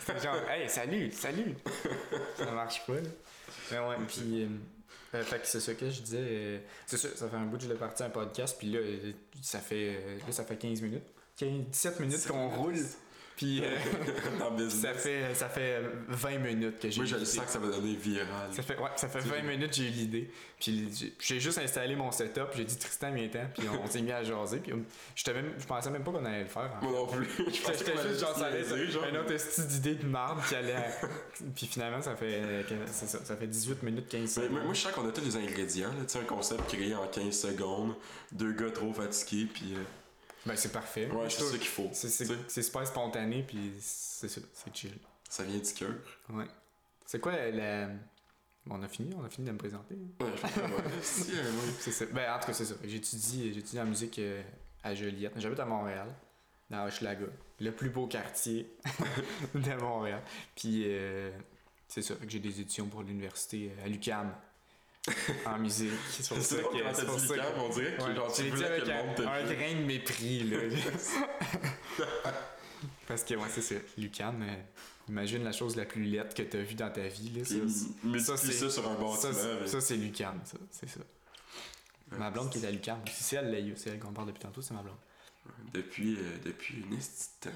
[0.05, 1.55] C'est genre, hey, salut, salut.
[2.37, 3.09] Ça marche pas, là.
[3.71, 4.43] Mais ouais, puis.
[4.43, 4.49] euh,
[5.15, 6.19] euh, fait que c'est ça que je disais.
[6.21, 8.81] euh, c'est ça, ça fait un bout que je l'ai parti un podcast, puis là,
[9.41, 11.07] ça fait, là, ça fait 15 minutes.
[11.37, 12.75] 15, 17 minutes qu'on roule.
[13.37, 13.67] Puis euh,
[14.71, 17.59] ça, fait, ça fait 20 minutes que j'ai Moi, eu je le sens que ça
[17.59, 18.27] va donner viral.
[18.51, 19.43] Ça fait, ouais, ça fait C'est 20 vrai.
[19.57, 20.31] minutes j'ai eu l'idée.
[20.59, 20.89] Puis
[21.21, 24.25] j'ai- juste installé mon setup, j'ai dit Tristan viens-ten, puis on, on s'est mis à
[24.25, 24.59] jaser.
[24.59, 26.71] Puis on- même, je pensais même pas qu'on allait le faire.
[26.81, 27.29] Moi non plus.
[27.53, 30.73] J'étais juste genre ça allait une autre esti d'idée de marde qui allait.
[30.75, 30.91] à-
[31.55, 34.51] Puis finalement ça fait euh, que- ça, ça fait 18 minutes 15 Mais, secondes.
[34.53, 35.91] moi, moi, je sens qu'on a tous les ingrédients.
[35.91, 37.95] Tu sais, un concept créé en 15 secondes,
[38.33, 39.75] deux gars trop fatigués, puis.
[39.75, 39.83] euh,
[40.47, 41.11] Ben c'est parfait.
[41.11, 41.89] Ouais, c'est ça qu'il faut.
[41.93, 44.97] C'est super spontané puis c'est ça, c'est chill.
[45.29, 45.95] Ça vient du cœur.
[46.31, 46.45] Ouais.
[47.05, 47.89] C'est quoi la, la-
[48.69, 49.95] on a fini, on a fini de me présenter.
[49.95, 50.25] hein.
[50.25, 51.81] Ouais, je pense que ouais.
[51.93, 52.13] C'est.
[52.13, 52.75] Ben en tout cas c'est ça.
[52.85, 54.43] J'étudie j'étudie en musique euh,
[54.83, 55.33] à Joliette.
[55.37, 56.09] J'habite à Montréal,
[56.71, 57.27] dans Hochelaga,
[57.61, 58.71] le plus beau quartier
[59.55, 60.23] de Montréal.
[60.57, 61.31] Puis euh,
[61.89, 64.35] c'est ça, j'ai des étudiants pour l'université euh, à l'UQAM
[65.47, 65.93] en musique.
[66.11, 66.63] C'est pour ça que
[66.95, 67.13] c'est ça
[67.57, 70.41] on dirait que Ouais, genre, tu que avec le un, monde un grain de mépris,
[70.45, 70.59] là.
[73.07, 73.75] Parce que, ouais, c'est ça.
[73.97, 74.57] Lucan, euh,
[75.09, 77.45] imagine la chose la plus laide que t'as vue dans ta vie, là.
[77.45, 79.15] Ça, c'est- multiplie ça, ça, c'est- sur un bâtiment.
[79.17, 80.59] ça, c'est- mais- ça, c'est Lucan, ça.
[80.71, 81.01] C'est ça.
[82.11, 82.99] Ma blonde qui est à Lucan.
[83.13, 84.97] C'est elle, c'est elle qu'on parle depuis tantôt, c'est ma blonde.
[85.73, 86.99] Depuis, euh, depuis une
[87.41, 87.51] temps.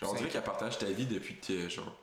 [0.00, 1.98] Genre, on dirait qu'elle partage ta vie depuis que t'es genre.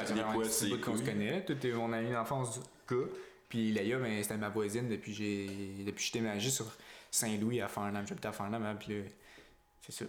[0.00, 1.44] Un poètes, petit c'est qu'on se connaît.
[1.44, 2.60] Tout est- on a eu une enfance du
[2.94, 3.04] gars.
[3.48, 6.66] Puis Laïa, ben, c'était ma voisine depuis que j'ai depuis j'ai déménagé sur
[7.10, 8.06] Saint-Louis à Farnham.
[8.06, 9.02] J'habitais à Farnham, hein, puis
[9.82, 10.04] c'est ça.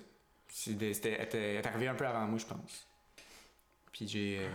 [0.48, 2.88] C'est c'était- Elle était- elle est arrivée un peu avant moi, je pense.
[3.98, 4.40] Puis j'ai.
[4.42, 4.48] euh,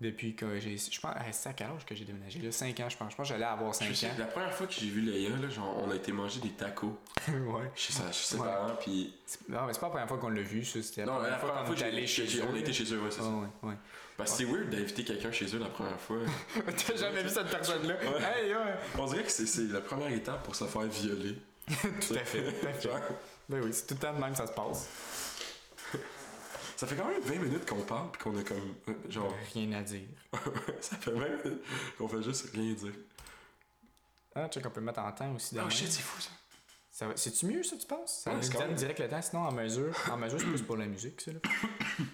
[0.00, 0.78] depuis que j'ai.
[0.78, 1.12] Je pense.
[1.32, 3.12] C'est à quel âge que j'ai déménagé là 5 ans, je pense.
[3.12, 4.10] Je pense que j'allais avoir 5 Je sais, ans.
[4.18, 6.98] la première fois que j'ai vu Léa, là, genre, on a été manger des tacos
[7.28, 7.70] ouais.
[7.74, 8.46] chez, sa, chez ses Ouais.
[8.46, 9.12] parents, puis.
[9.50, 10.80] Non, mais c'est pas la première fois qu'on l'a vu, ça.
[10.82, 12.44] C'était la Non, première la fois première qu'on fois est allé chez eux.
[12.50, 13.28] on a été chez eux, ouais, c'est ça.
[13.28, 13.74] ouais, ouais.
[14.16, 16.16] Parce que c'est weird d'inviter quelqu'un chez eux la première fois.
[16.86, 17.96] T'as jamais vu cette personne-là?
[17.96, 18.44] Ouais.
[18.44, 18.74] Hey, ouais!
[18.98, 21.36] On dirait que c'est- la première étape pour se faire violer.
[21.68, 22.88] Tout à fait, tout à fait.
[23.48, 24.88] Ben oui, c'est tout le temps de même que ça se passe.
[26.76, 28.74] Ça fait quand même 20 minutes qu'on parle, puis qu'on a comme.
[28.88, 29.32] euh, Genre.
[29.54, 30.06] Rien à dire.
[30.80, 31.62] ça fait 20 minutes
[31.98, 32.92] qu'on fait juste rien dire.
[34.34, 35.56] Ah, tu sais qu'on peut mettre en temps aussi.
[35.58, 36.30] Oh shit, c'est fou ça.
[37.16, 38.20] C'est-tu mieux, ça, tu penses?
[38.24, 39.94] Ça Ouais, nous donne direct le temps, sinon en mesure.
[40.10, 41.32] En mesure, c'est plus pour la musique, ça.
[41.32, 41.38] Là.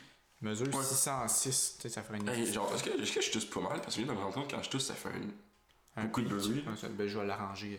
[0.40, 0.82] Mesure Ouais.
[0.82, 2.28] 606, tu sais, ça ferait une.
[2.28, 3.80] Hey, genre, est-ce que, est-ce que je tousse pas mal?
[3.80, 6.00] Parce que je viens de me rendre compte quand je tousse, ça fait un.
[6.02, 6.64] un beaucoup de bruit.
[6.80, 7.78] Ça- ben, je vais l'arranger.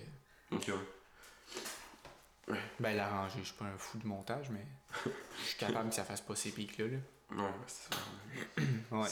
[0.52, 0.74] euh, Ok, ouais.
[2.80, 4.66] Ben, l'arranger, je suis pas un fou de montage, mais
[5.06, 6.86] je suis capable que ça fasse pas ces pics-là.
[6.88, 7.44] Là.
[7.44, 8.02] Ouais, c'est ça.
[8.92, 9.08] Ouais.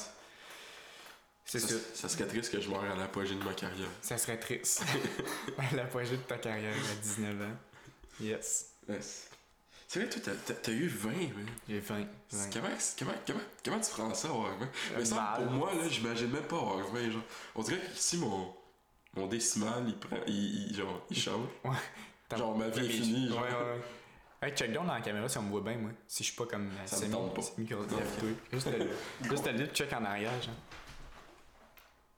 [1.46, 1.68] C'est ça.
[1.70, 1.76] ça.
[1.96, 3.90] Ça serait triste que je meure à l'apogée de ma carrière.
[4.02, 4.84] Ça serait triste.
[5.76, 7.56] L'apogée de ta carrière à 19 ans.
[8.22, 8.68] Yes.
[8.88, 9.28] Yes.
[9.88, 11.28] C'est vrai, toi, t'as- eu 20, mais.
[11.68, 12.06] J'ai 20.
[12.32, 12.50] 20.
[12.54, 12.68] Comment,
[12.98, 14.70] comment, comment, comment tu prends ça, avoir 20?
[14.98, 17.10] Mais ça, pour moi, là, j'imagine même pas avoir 20.
[17.12, 17.22] Genre.
[17.56, 18.56] On dirait qu'ici, mon,
[19.16, 21.48] mon décimal, il, prend, il, il- genre, il change.
[21.64, 21.72] T'as-
[22.38, 23.30] Genre, ma vie est Ouais, finie.
[23.30, 23.42] Genre.
[23.42, 23.82] Ouais, ouais.
[24.48, 25.92] Hey, check down dans la caméra si on me voit bien, moi.
[26.08, 27.42] Si je suis pas comme euh, Ça semi, pas.
[27.42, 27.68] semi
[28.52, 28.90] Juste le,
[29.30, 30.54] juste le check en arrière, genre.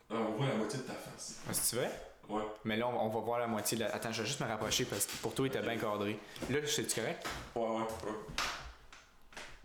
[0.09, 1.39] Ah, on voit la moitié de ta face.
[1.49, 1.87] Ah, si tu veux.
[2.29, 2.43] Ouais.
[2.63, 3.77] Mais là, on, on va voir la moitié.
[3.77, 5.77] de la- Attends, je vais juste me rapprocher parce que pour toi, il était bien
[5.77, 6.17] cadré.
[6.49, 7.27] Là, c'est-tu correct?
[7.55, 8.13] Ouais, ouais, ouais.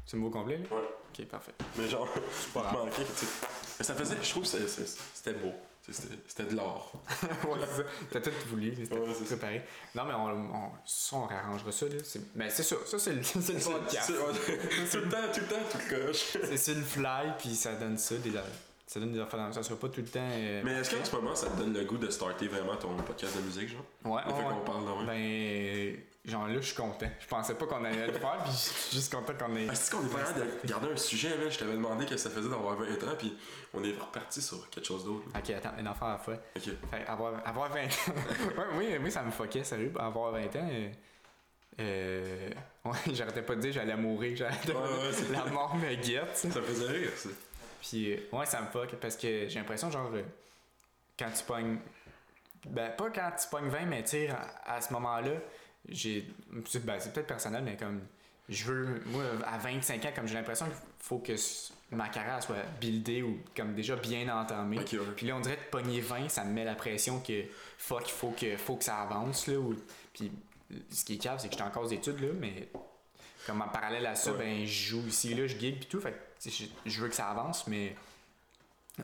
[0.07, 0.77] Tu me vois complet, là?
[0.77, 0.83] Ouais.
[1.21, 1.53] Ok, parfait.
[1.77, 2.09] Mais genre,
[2.55, 3.47] pas manquait, tu sais.
[3.79, 5.53] Mais ça faisait, je trouve que c'est- c'est- c'était beau.
[5.91, 6.93] C'était de l'art.
[7.49, 7.85] ouais.
[8.11, 9.25] T'as tout voulu, c'était Ouais, ça.
[9.25, 9.63] préparé.
[9.95, 11.97] Non, mais on, on, ça, on réarrangera ça, là.
[12.35, 14.13] Mais c'est ça, ça, c'est le, c'est le podcast.
[14.93, 16.37] Tout le temps, tout le temps, tout le coche.
[16.57, 18.31] C'est le fly, puis ça donne ça, des,
[18.89, 20.19] ça donne des affaires Ça sera pas tout le temps.
[20.23, 22.97] euh, Mais est-ce qu'en ce moment, ça te donne le goût de starter vraiment ton
[22.97, 23.85] podcast de musique, genre?
[24.05, 27.07] Ouais, Le fait ouais, qu'on parle dans Ben, genre là, je suis content.
[27.21, 29.67] Je pensais pas qu'on allait le faire, puis je suis juste content qu'on ait.
[29.71, 31.51] Ah, c'est qu'on est pas de garder un sujet, man.
[31.51, 33.37] Je t'avais demandé que ça faisait d'avoir 20 ans, puis
[33.75, 35.27] on est reparti sur quelque chose d'autre.
[35.37, 36.35] Ok, attends, une affaire à la fois.
[36.57, 36.63] Ok.
[36.91, 37.87] Fait, avoir, avoir 20 ans.
[38.57, 39.93] ouais, oui, oui, ça me fuckait, sérieux.
[39.99, 40.69] Avoir 20 ans.
[40.73, 40.89] Euh,
[41.81, 42.51] euh,
[42.87, 44.35] ouais, j'arrêtais pas de dire j'allais mourir.
[44.37, 44.79] J'arrêtais Ouais,
[45.29, 46.37] de- La mort me guette.
[46.37, 47.29] Ça faisait rire, ça.
[47.81, 50.23] Puis, ouais, ça me fuck parce que j'ai l'impression, genre, euh,
[51.19, 51.79] quand tu pognes.
[52.67, 55.33] Ben, pas quand tu pognes 20, mais sais, à, à ce moment-là,
[55.89, 56.27] j'ai.
[56.83, 58.01] Ben, c'est peut-être personnel, mais comme.
[58.49, 59.03] Je veux.
[59.07, 61.35] Moi, à 25 ans, comme j'ai l'impression qu'il faut que
[61.91, 64.79] ma carrière soit buildée ou comme déjà bien entamée.
[64.79, 64.85] Ouais.
[65.17, 67.45] Puis là, on dirait de pogner 20, ça me met la pression que
[67.79, 69.47] fuck, il faut que, faut que ça avance.
[69.47, 69.75] Là, ou...
[70.13, 70.33] Puis
[70.91, 72.69] ce qui est cave, c'est que j'étais en cause d'études, là, mais
[73.47, 74.39] comme en parallèle à ça, Ouais.
[74.39, 76.01] ben je joue ici, là, je gig, puis tout.
[76.01, 76.15] Fait
[76.45, 77.95] je, je veux que ça avance, mais.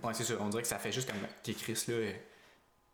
[0.02, 1.20] Ouais, c'est sûr, on dirait que ça fait juste comme.
[1.22, 2.12] Ok, Chris, là,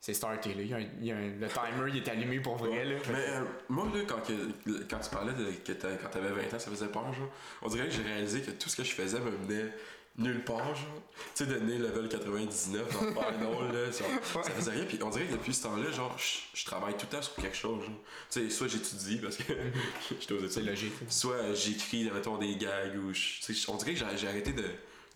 [0.00, 0.62] c'est starté, là.
[0.62, 2.84] Il y a un- il y a un- le timer, il est allumé pour vrai,
[2.84, 2.96] là.
[3.08, 6.58] Mais euh, moi, là, quand, que- quand tu parlais de que quand t'avais 20 ans,
[6.58, 7.28] ça faisait peur, genre.
[7.62, 9.72] On dirait que j'ai réalisé que tout ce que je faisais me menait
[10.18, 11.02] nulle part, genre.
[11.34, 14.84] Tu sais, de donner level 99 dans Final, là, genre, ça faisait rien.
[14.84, 17.34] Puis on dirait que depuis ce temps-là, genre, je, je travaille tout le temps sur
[17.36, 17.94] quelque chose, genre.
[18.30, 19.52] Tu sais, soit j'étudie parce que
[20.20, 20.66] j'étais aux C'est études.
[20.66, 20.92] logique.
[21.08, 24.52] Soit j'écris, mettons, des gags ou je- tu sais, on dirait que j'ai j'ai arrêté
[24.52, 24.64] de,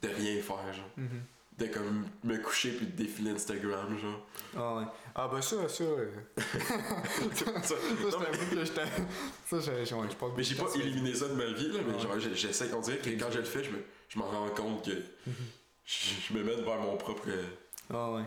[0.02, 0.90] de rien faire, genre.
[0.96, 1.22] Mhm.
[1.59, 4.26] De comme me coucher puis de défiler Instagram, genre.
[4.57, 4.85] Ah, ouais.
[5.16, 5.85] Ah, bah ça, ça.
[5.85, 7.74] euh, Ça- Ça,
[8.50, 8.81] que j'étais.
[9.46, 9.94] Ça, je, je, je
[10.37, 12.98] Mais j'ai pas éliminé ça de ma vie, là, mais genre, j'ai- j'essaie, on dirait
[12.98, 14.90] que quand je le fais, je me, je m'en rends compte que
[15.85, 17.29] je, me mets vers mon propre.
[17.92, 18.22] Ah ouais.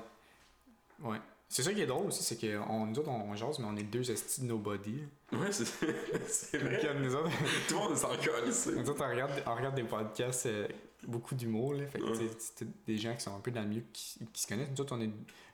[1.01, 1.17] Ouais.
[1.49, 3.75] C'est ça qui est drôle aussi, c'est que on, nous autres, on jase, mais on
[3.77, 5.01] est deux estis de nobody.
[5.31, 5.65] Ouais, c'est,
[6.27, 6.81] c'est vrai.
[6.99, 7.29] Nous autres,
[7.67, 8.69] Tout le monde encore ici.
[8.75, 10.67] nous autres, on regarde, on regarde des podcasts, euh,
[11.05, 11.85] beaucoup d'humour, là.
[11.87, 12.11] Fait que, Ouais.
[12.17, 14.47] tu sais, c'est des gens qui sont un peu dans le milieu qui, qui se
[14.47, 14.69] connaissent.
[14.71, 15.09] Nous autres, on est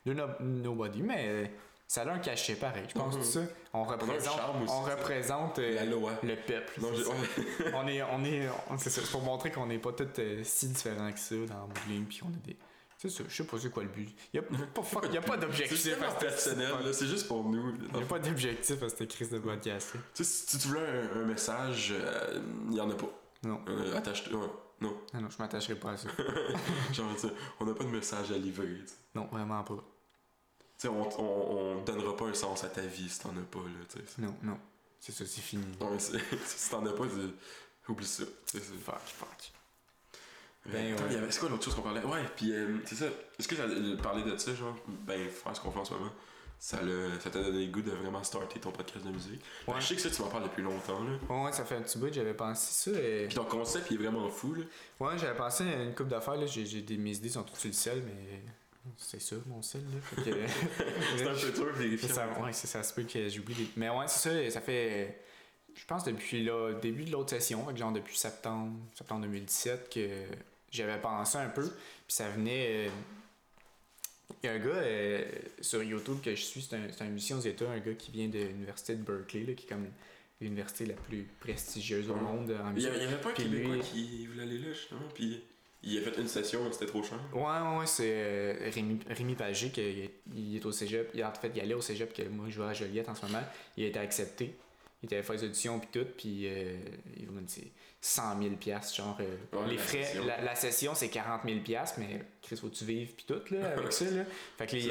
[0.06, 1.46] no- nobody, mais euh,
[1.86, 2.84] ça a un cachet pareil.
[2.88, 3.20] Je pense Mhm.
[3.20, 3.40] que ça,
[3.72, 4.94] on représente, charme aussi, on ça.
[4.96, 6.12] représente euh, La loi.
[6.22, 6.80] le peuple.
[6.80, 7.04] Non, c'est
[7.74, 10.40] on est, on est, on- c'est ça, c'est pour montrer qu'on n'est pas tous euh,
[10.44, 12.56] si différents que ça dans le bowling, puis on a des.
[12.96, 14.08] C'est ça, je sais pas c'est quoi le but.
[14.32, 14.54] Il y a pas,
[15.12, 17.74] y a pas C'est d'objectif à cette- personnel, là, c'est juste pour nous.
[17.92, 19.90] Il y a pas d'objectif à cette crise de podcast.
[20.14, 21.92] Tu sais, si tu voulais un, un message,
[22.70, 23.10] il y en a pas.
[23.42, 24.63] Non, Euh, attache-toi.
[24.80, 24.96] Non.
[25.14, 26.08] non, non, je m'attacherai pas à ça.
[26.92, 27.06] Genre,
[27.60, 28.78] on n'a pas de message à livrer.
[29.14, 29.76] Non, vraiment pas.
[29.76, 29.82] Tu
[30.78, 33.60] sais, on, on, on donnera pas un sens à ta vie si t'en as pas,
[33.60, 33.84] là.
[33.88, 34.04] Tu sais.
[34.22, 34.58] Non, non.
[35.00, 35.64] C'est ça, c'est fini.
[35.80, 37.04] Non, mais c'est- si t'en as pas,
[37.88, 38.24] oublie ça.
[38.46, 39.52] Fuck, fuck.
[40.66, 41.26] Ben, Ben, ouais.
[41.30, 42.02] c'est quoi l'autre chose qu'on parlait?
[42.04, 43.06] Ouais, puis euh, c'est ça.
[43.38, 46.10] Est-ce que j'allais parler de ça, genre, ben, faire ce qu'on fait en ce moment,
[46.66, 46.78] ça
[47.20, 49.42] ça t'a donné le goût de vraiment starter ton podcast de musique?
[49.66, 49.80] Ben, Ouais.
[49.82, 51.42] je sais que ça, tu m'en parles depuis longtemps, là.
[51.44, 52.98] Ouais, ça fait un petit bout que j'avais pensé ça.
[52.98, 53.26] Et...
[53.26, 54.64] Puis ton concept, il est vraiment fou, là.
[55.00, 56.36] Ouais, j'avais pensé à une coupe d'affaires.
[56.36, 56.46] là.
[56.46, 58.40] J'ai, j'ai des, mes idées sont toutes sur le sel, mais
[58.96, 59.82] c'est ça, mon sel.
[59.82, 60.22] Là.
[60.24, 60.30] Que-
[61.18, 62.08] C'est un peu dur de vérifier.
[62.08, 63.68] Ça, ouais, c'est ça, se peut que j'oublie des...
[63.76, 65.20] Mais ouais, c'est ça, ça fait.
[65.74, 70.08] Je pense depuis le début de l'autre session, genre depuis septembre, septembre 2017, que
[70.70, 71.64] j'avais pensé un peu.
[71.68, 71.76] Puis
[72.16, 72.86] ça venait.
[72.86, 72.90] euh,
[74.42, 75.24] Il y a un gars euh,
[75.60, 78.28] sur YouTube que je suis, c'est un, un musicien aux États, un gars qui vient
[78.28, 79.86] de l'université de Berkeley, là, qui est comme
[80.40, 82.88] l'université la plus prestigieuse au monde en Il y musique.
[82.90, 85.42] avait, il y avait pas un Puis Québécois lui- qui voulait aller là, justement, puis
[85.82, 87.18] il a fait une session, c'était trop cher.
[87.32, 91.10] Ouais, ouais, ouais, c'est euh, Rémi, Rémi Pagé qui est, il est au cégep.
[91.14, 93.26] Il, en fait, il allait au cégep que moi je joue à Joliette en ce
[93.26, 93.42] moment.
[93.76, 94.54] Il a été accepté.
[95.02, 96.06] Il était fait les auditions puis tout.
[96.16, 96.76] Puis euh,
[98.04, 99.16] il m'a dit c'est 100 000 piastres, genre.
[99.20, 100.24] euh, Ouais, les la frais, session.
[100.26, 103.70] la, la session c'est 40 000 piastres, mais Chris, faut tu vives puis tout, là,
[103.72, 104.24] avec ça, là.
[104.58, 104.84] Fait que il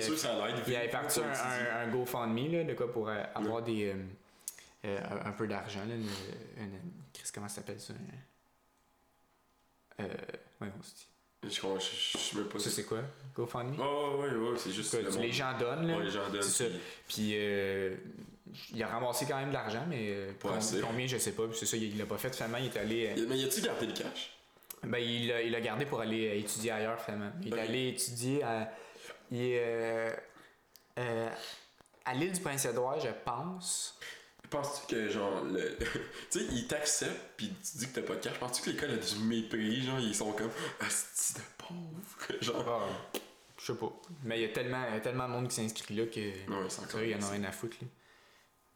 [0.67, 3.93] il avait parti un, un, un GoFundMe, là, de quoi pour euh, avoir des.
[4.85, 5.95] euh, un, peu d'argent, là.
[5.95, 6.01] Une,
[6.63, 6.79] une-
[7.13, 7.93] Chris, comment ça s'appelle ça?
[9.99, 10.07] Euh.
[10.61, 11.07] Ouais, on se dit.
[11.55, 12.57] Je crois, je je sais même pas.
[12.59, 12.99] Ça, c'est quoi?
[13.35, 13.75] GoFundMe?
[13.79, 14.93] Oh, ouais, ouais, c'est juste.
[14.93, 15.97] Le les gens donnent, là.
[15.97, 16.41] Ouais, les gens donnent.
[16.41, 16.69] C'est ça.
[16.69, 17.95] puis- Puis euh,
[18.73, 20.79] il a ramassé quand même de l'argent, mais euh, Pas com- assez.
[20.81, 21.47] combien, je sais pas.
[21.47, 22.33] Puis c'est ça, il l'a pas fait.
[22.35, 23.13] Finalement, il est allé.
[23.17, 24.31] euh, Mais y a-tu gardé le cash?
[24.83, 27.31] ben, il l'a il gardé pour aller euh, étudier ailleurs, finalement.
[27.41, 28.71] Il est allé étudier à.
[29.31, 29.61] Il est.
[30.99, 31.29] euh,
[32.05, 33.97] à l'île du Prince-Édouard, je pense.
[34.49, 35.77] Penses-tu que, genre, le...
[36.31, 38.37] tu sais, ils t'acceptent, pis tu dis que t'as pas de cash.
[38.39, 39.81] Penses-tu que l'école a du mépris?
[39.83, 42.41] Genre, ils sont comme, asti de pauvre.
[42.41, 43.19] Genre, Ah,
[43.57, 43.91] je sais pas.
[44.23, 46.19] Mais il y a tellement, il y a tellement de monde qui s'inscrit là que.
[46.19, 46.91] ouais, c'est encore.
[46.91, 47.87] Sérieux, il y en a rien à foutre, là.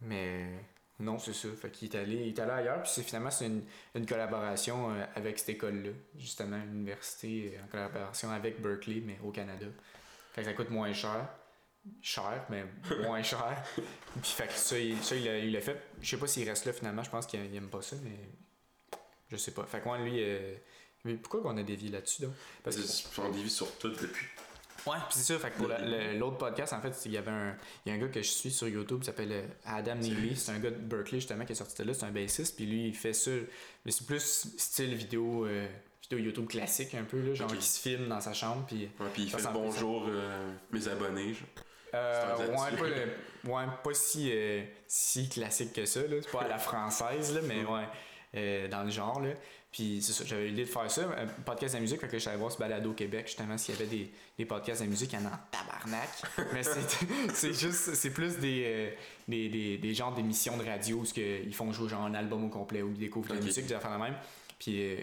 [0.02, 0.48] Mais
[1.00, 1.48] non, c'est ça.
[1.60, 3.64] Fait qu'il est allé, il est allé ailleurs, puis c'est finalement c'est une,
[3.96, 5.92] une collaboration euh, avec cette école-là.
[6.18, 9.68] Justement, l'université euh, en collaboration avec Berkeley, mais au Canada.
[10.34, 11.28] Fait que ça coûte moins cher.
[12.02, 12.66] Cher, mais
[13.04, 13.64] moins cher.
[13.76, 15.82] Puis fait que ça, il, ça, il l'a fait.
[16.02, 18.18] Je sais pas s'il reste là finalement, je pense qu'il il aime pas ça, mais
[19.30, 19.66] je sais pas.
[19.66, 20.56] Fait que moi, lui, euh,
[21.06, 22.30] mais pourquoi qu'on a dévié là-dessus, là?
[22.64, 22.82] Parce que
[23.16, 24.28] J'en dévie sur tout depuis.
[24.88, 25.40] Ouais, puis c'est ça.
[25.40, 25.68] Fait que pour
[26.20, 28.30] l'autre podcast, en fait, il y avait un, il y a un gars que je
[28.30, 30.36] suis sur YouTube qui s'appelle euh, Adam Neely.
[30.36, 31.94] C'est un gars de Berkeley, justement, qui est sorti de là.
[31.94, 32.56] C'est un bassiste.
[32.56, 33.32] Puis lui, il fait ça.
[33.86, 35.68] Mais c'est plus style vidéo, euh,
[36.04, 37.34] vidéo YouTube classique, un peu, là.
[37.34, 37.58] Genre, Ok.
[37.58, 38.64] qui se filme dans sa chambre.
[38.68, 38.90] Puis.
[39.00, 41.34] Ouais, pis il fait le bonjour, euh, mes abonnés.
[41.34, 41.48] Genre.
[41.94, 46.18] Euh, ouais, pas, le- ouais, pas si, euh, si classique que ça, là.
[46.22, 47.86] C'est pas à la française, là, mais ouais,
[48.38, 49.32] euh, dans le genre, là.
[49.72, 52.38] Puis c'est ça, j'avais l'idée de faire ça, un podcast de musique, fait que allé
[52.38, 55.20] voir ce balado au Québec, justement, s'il y avait des, des podcasts de musique, il
[55.20, 56.10] y en a en tabarnak.
[56.54, 58.90] mais c'est, c'est juste, c'est plus des, euh,
[59.28, 62.50] des, des, des genres d'émissions de radio où ils font jouer genre un album au
[62.50, 64.16] complet ou ils découvrent de la musique, des affaires de même.
[64.58, 65.02] Puis euh,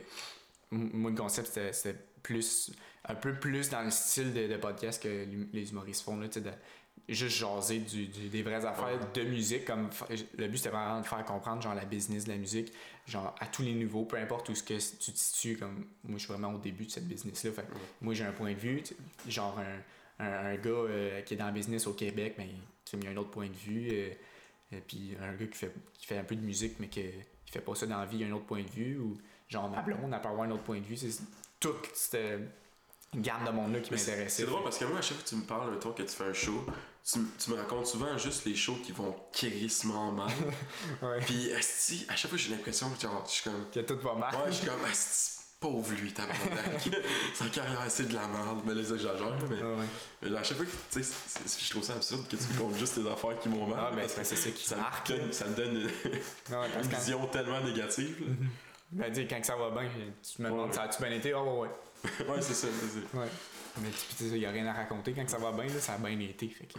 [0.70, 2.72] moi, le concept, c'était, plus,
[3.04, 6.50] un peu plus dans le style de, de podcast que les humoristes font, là, de
[7.08, 9.64] juste jaser du, du- des vraies affaires de musique.
[9.64, 9.90] Comme,
[10.38, 12.72] le but, c'était vraiment de faire comprendre, genre, la business de la musique,
[13.06, 16.18] genre, à tous les niveaux, peu importe où ce que tu te situes, comme, moi,
[16.18, 17.52] je suis vraiment au début de cette business-là.
[17.52, 17.66] Fait
[18.00, 18.82] moi, j'ai un point de vue,
[19.28, 22.48] genre, un, un, un gars euh, qui est dans le business au Québec, mais
[22.84, 23.88] sais, il a un autre point de vue.
[23.92, 24.10] euh,
[24.72, 27.52] et puis un gars qui fait, qui fait un peu de musique, mais que, qui
[27.52, 28.98] fait pas ça dans la vie, il a un autre point de vue.
[28.98, 29.16] Ou
[29.48, 30.96] genre ma blonde, elle peut avoir un autre point de vue.
[30.96, 31.10] C'est
[31.94, 32.40] cette
[33.14, 34.42] gamme de monde-là qui Mais c'est- m'intéressait.
[34.42, 36.08] C'est drôle parce que moi, à chaque fois que tu me parles, mettons, que tu
[36.14, 36.64] fais un show,
[37.04, 40.28] tu, tu me racontes souvent juste les shows qui vont crissement mal.
[41.02, 41.20] Ouais.
[41.26, 43.66] Puis, esti, à chaque fois, j'ai l'impression que genre, je suis comme.
[43.72, 44.34] Que tout va mal.
[44.34, 46.88] Ouais, je suis comme, esti, pauvre lui, tabarnak.
[47.34, 48.60] Sa carrière, c'est de la merde.
[48.66, 49.56] Mais là, j'exagère, là, mais.
[49.62, 49.86] Ouais.
[50.22, 51.12] mais là, à chaque fois que, tu sais,
[51.64, 53.92] je trouve ça absurde que tu me comptes juste tes affaires qui vont mal.
[53.92, 55.10] Ah, que c'est ça qui ça marque.
[55.10, 58.16] me donne, ça me donne une, ouais, quand- vision tellement négative.
[58.92, 59.90] Ben, dis, quand ça va bien,
[60.22, 61.32] tu me demandes ça a-tu bien été?
[61.32, 61.68] Ah, ouais, ouais.
[62.28, 63.18] ouais, c'est ça, c'est ça.
[63.18, 63.28] Ouais.
[63.80, 65.12] Mais tu sais, il y a rien à raconter.
[65.12, 66.48] Quand ça va bien, là, ça a bien été.
[66.48, 66.78] Fait que.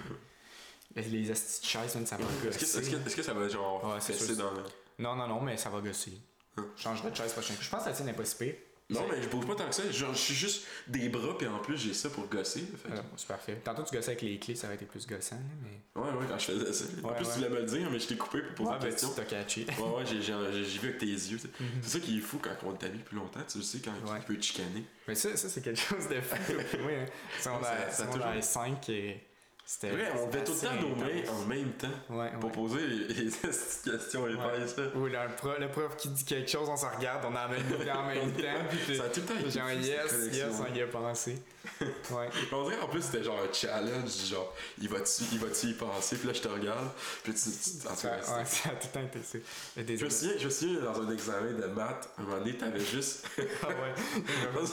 [0.96, 2.92] Les, astis de chaises, man, ça va Est-ce que, est-ce gosser.
[2.92, 4.38] que, est-ce que ça va genre Ouais, sûr.
[4.38, 4.64] dans le.
[5.00, 6.14] Non, non, non, mais ça va gosser.
[6.58, 6.66] Hein?
[6.78, 7.58] Je changerai de chaise prochaine.
[7.60, 8.56] Je pense que la tienne n'est pas si pire.
[8.90, 9.90] Non, mais je bouge pas tant que ça.
[9.92, 12.60] Genre, je suis juste des bras, puis en plus, j'ai ça pour gosser.
[12.62, 13.60] fait c'est parfait.
[13.64, 15.82] Tantôt, tu gossais avec les clés, ça aurait été plus gossant, mais.
[16.00, 16.86] Ouais, ouais, quand je faisais ça.
[17.04, 17.32] en plus, ouais.
[17.34, 19.10] tu voulais me le dire, mais je t'ai coupé pour poser Ouais, une ben, question.
[19.10, 19.66] tu t'as catché.
[19.80, 21.38] Ouais, ouais, j'ai, j'ai, j'ai- vu avec tes yeux.
[21.40, 21.50] sais.
[21.82, 23.40] C'est ça qui est fou quand on t'habille plus longtemps.
[23.52, 24.84] Tu le sais, quand tu peux te chicaner.
[25.08, 26.36] Mais ça, ça c'est quelque chose de fou.
[26.84, 27.06] Moi, hein,
[27.40, 29.20] Ça- ça a toujours- 5, et
[29.66, 29.90] c'était.
[29.92, 32.56] Vrai, on levait tout le temps nos mains en même temps Ouais, pour ouais.
[32.56, 34.78] poser les, les petites questions épaisses.
[34.78, 34.84] là.
[34.96, 37.40] Ou là, un prof- le prof qui dit quelque chose, on se regarde, on met
[37.60, 38.76] une en même temps.
[38.86, 41.38] Puis Ça a tout le temps été genre, yes, yes, on y a pensé.
[41.82, 42.30] Ouais.
[42.52, 46.16] On dirait en plus c'était genre un challenge, genre il va-tu il va y penser,
[46.16, 46.90] puis là je te regarde,
[47.24, 49.38] puis tu, tu- en tout Ça, ouais, a tout le temps été ça.
[49.76, 52.56] Le Je me souviens, je me souviens dans un examen de maths, un moment donné,
[52.56, 53.28] t'avais juste.
[53.64, 54.64] Ah ouais.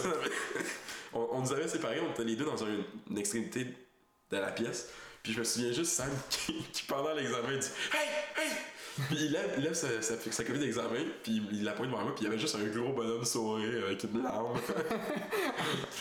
[1.14, 3.66] on, on nous avait séparés, on était les deux dans un- une extrémité
[4.32, 4.88] de la pièce.
[5.22, 8.08] Puis je me souviens juste Sam qui, qui pendant l'examen dit Hey!
[8.44, 8.50] Hey!
[9.08, 12.02] Puis il lève, il lève sa, sa, sa copie d'examen, puis il la pointe devant
[12.02, 14.58] moi, puis il y avait juste un gros bonhomme sourire avec une larme.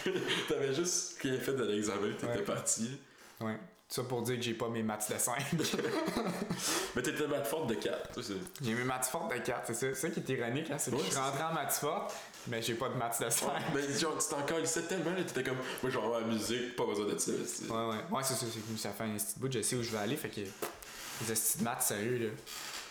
[0.49, 2.41] T'avais juste rien fait de l'examen, t'étais Ouais.
[2.41, 2.99] parti.
[3.39, 3.57] Ouais.
[3.93, 5.35] Ça pour dire que j'ai pas mes maths de 5.
[6.95, 8.15] Mais t'étais maths forte de 4.
[8.15, 9.79] ça, c'est- j'ai mes maths fortes de 4, c'est ça.
[9.93, 12.13] C'est ça qui est ironique, hein, c'est que Ouais, je suis rentré en maths fortes,
[12.47, 13.51] mais j'ai pas de maths de 5.
[13.75, 16.75] Mais genre, tu t'en calissais tellement, là, t'étais comme, moi je vais avoir la musique,
[16.77, 17.31] pas besoin de ça.
[17.33, 17.95] Ouais, ouais.
[18.11, 19.97] Ouais, c'est ça, c'est que ça fait un petit bout, je sais où je vais
[19.97, 22.29] aller, fait que les estis de maths, sérieux, là.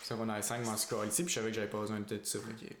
[0.03, 2.37] secondaire 5, m'en suis ici, puis je savais que j'avais pas besoin de tout ça.
[2.39, 2.73] Fait que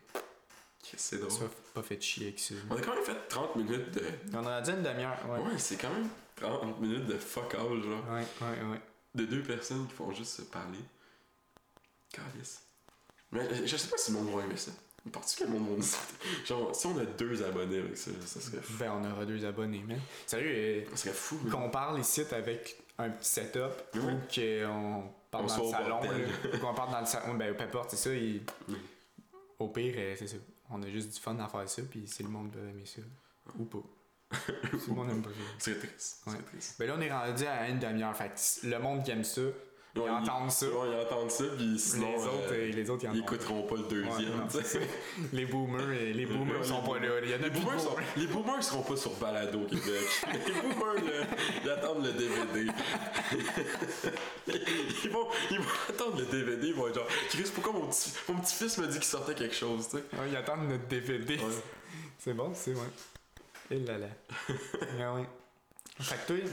[0.95, 1.39] C'est ça drôle.
[1.41, 2.53] m'a pas fait chier avec ça.
[2.69, 4.03] On a quand même fait 30 minutes de.
[4.33, 5.39] On en a dit une demi-heure, ouais.
[5.39, 6.07] Ouais, c'est quand même
[6.49, 8.03] 30 minutes de fuck all, genre.
[8.09, 8.81] Ouais, ouais, ouais.
[9.15, 10.79] De deux personnes qui font juste se parler.
[12.11, 12.63] Calice.
[13.31, 14.71] Mais euh, je sais pas si le monde va aimer ça.
[15.11, 15.97] Penses-tu que le monde va aimer ça?
[16.45, 18.73] Genre, si on a deux abonnés avec ça, ça serait fou.
[18.79, 19.99] Ben, on aura deux abonnés, man.
[20.27, 21.49] Sérieux, euh, Ça serait fou, mais.
[21.51, 23.99] qu'on parle ici avec un petit setup ou
[24.35, 25.99] qu'on parle dans le salon,
[26.61, 28.13] qu'on parle dans le salon, ben peu importe, c'est ça.
[28.13, 28.77] il- Oui.
[29.59, 30.37] Au pire, euh, c'est ça.
[30.69, 33.01] On a juste du fun à faire ça, puis si le monde peut aimer ça.
[33.57, 33.79] Ou pas.
[34.87, 35.35] Le monde aime pas ça.
[35.59, 36.17] Ça serait triste.
[36.27, 36.33] Ouais.
[36.51, 36.75] triste.
[36.79, 38.15] Ben là, on est rendu à une demi-heure.
[38.15, 39.41] Fait que le monde qui aime ça,
[39.93, 40.67] ils Ouais, entendent ça.
[40.67, 42.07] Ouais, ils entendent ça, puis sinon.
[42.11, 44.47] les, autres, euh, euh, les autres, ils ils ont- écouteront pas le Ouais, deuxième, non,
[44.49, 44.79] c'est ça.
[45.33, 47.07] Les boomers, euh, les boomers Ouais, sont pas là.
[47.25, 49.83] Y en a Les boomers, sont, les boomers seront pas sur Balado au Québec.
[50.31, 51.27] Les boomers, là,
[51.65, 52.71] ils attendent le DVD.
[55.03, 58.13] Ils vont, ils vont attendre le DVD, ils vont être genre, Chris, pourquoi mon petit,
[58.29, 60.03] mon petit fils me dit qu'il sortait quelque chose, tu sais?
[60.13, 61.35] Ouais, ils attendent notre DVD.
[61.35, 61.43] Ouais.
[62.17, 62.79] C'est bon, c'est ouais.
[63.71, 64.07] Et là là.
[64.99, 65.25] ah ouais.
[65.99, 66.49] Fait que toi,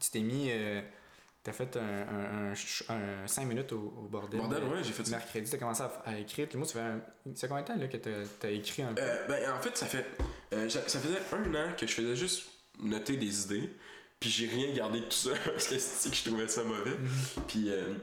[0.00, 0.48] tu t'es mis.
[0.50, 0.80] euh,
[1.42, 4.38] T'as fait un, un, un, 5 minutes au, au bordel.
[4.40, 5.16] Bordel, ouais, j'ai fait ça.
[5.16, 6.46] Mercredi, t'as commencé à, à écrire.
[6.54, 7.00] Moi, ça fait, un,
[7.34, 9.00] ça fait combien de temps là, que t'as t'as écrit un peu?
[9.02, 10.04] Euh, ben, en fait, ça fait.
[10.52, 12.46] euh, ça ça faisait un an que je faisais juste
[12.78, 13.70] noter des idées,
[14.20, 16.96] puis j'ai rien gardé de tout ça, parce que c'est que je trouvais ça mauvais.
[17.48, 17.94] Puis, euh,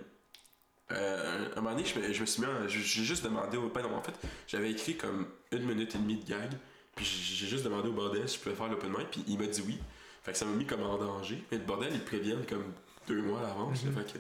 [0.92, 3.70] euh, un moment donné, je me, je me suis mis en- j'ai juste demandé au.
[3.70, 4.14] Ben non, en fait,
[4.48, 6.50] j'avais écrit comme une minute et demie de gag,
[6.98, 9.46] puis j'ai juste demandé au bordel si je pouvais faire l'open mic, puis il m'a
[9.46, 9.80] dit oui.
[10.24, 11.42] Fait que ça m'a mis comme en danger.
[11.52, 12.74] Mais le bordel, ils te préviennent comme
[13.08, 13.84] deux mois à l'avance.
[13.84, 13.94] Mhm.
[13.94, 14.20] Fait que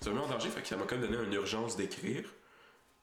[0.00, 2.24] ça m'a mis en danger, fait que ça m'a comme donné une urgence d'écrire.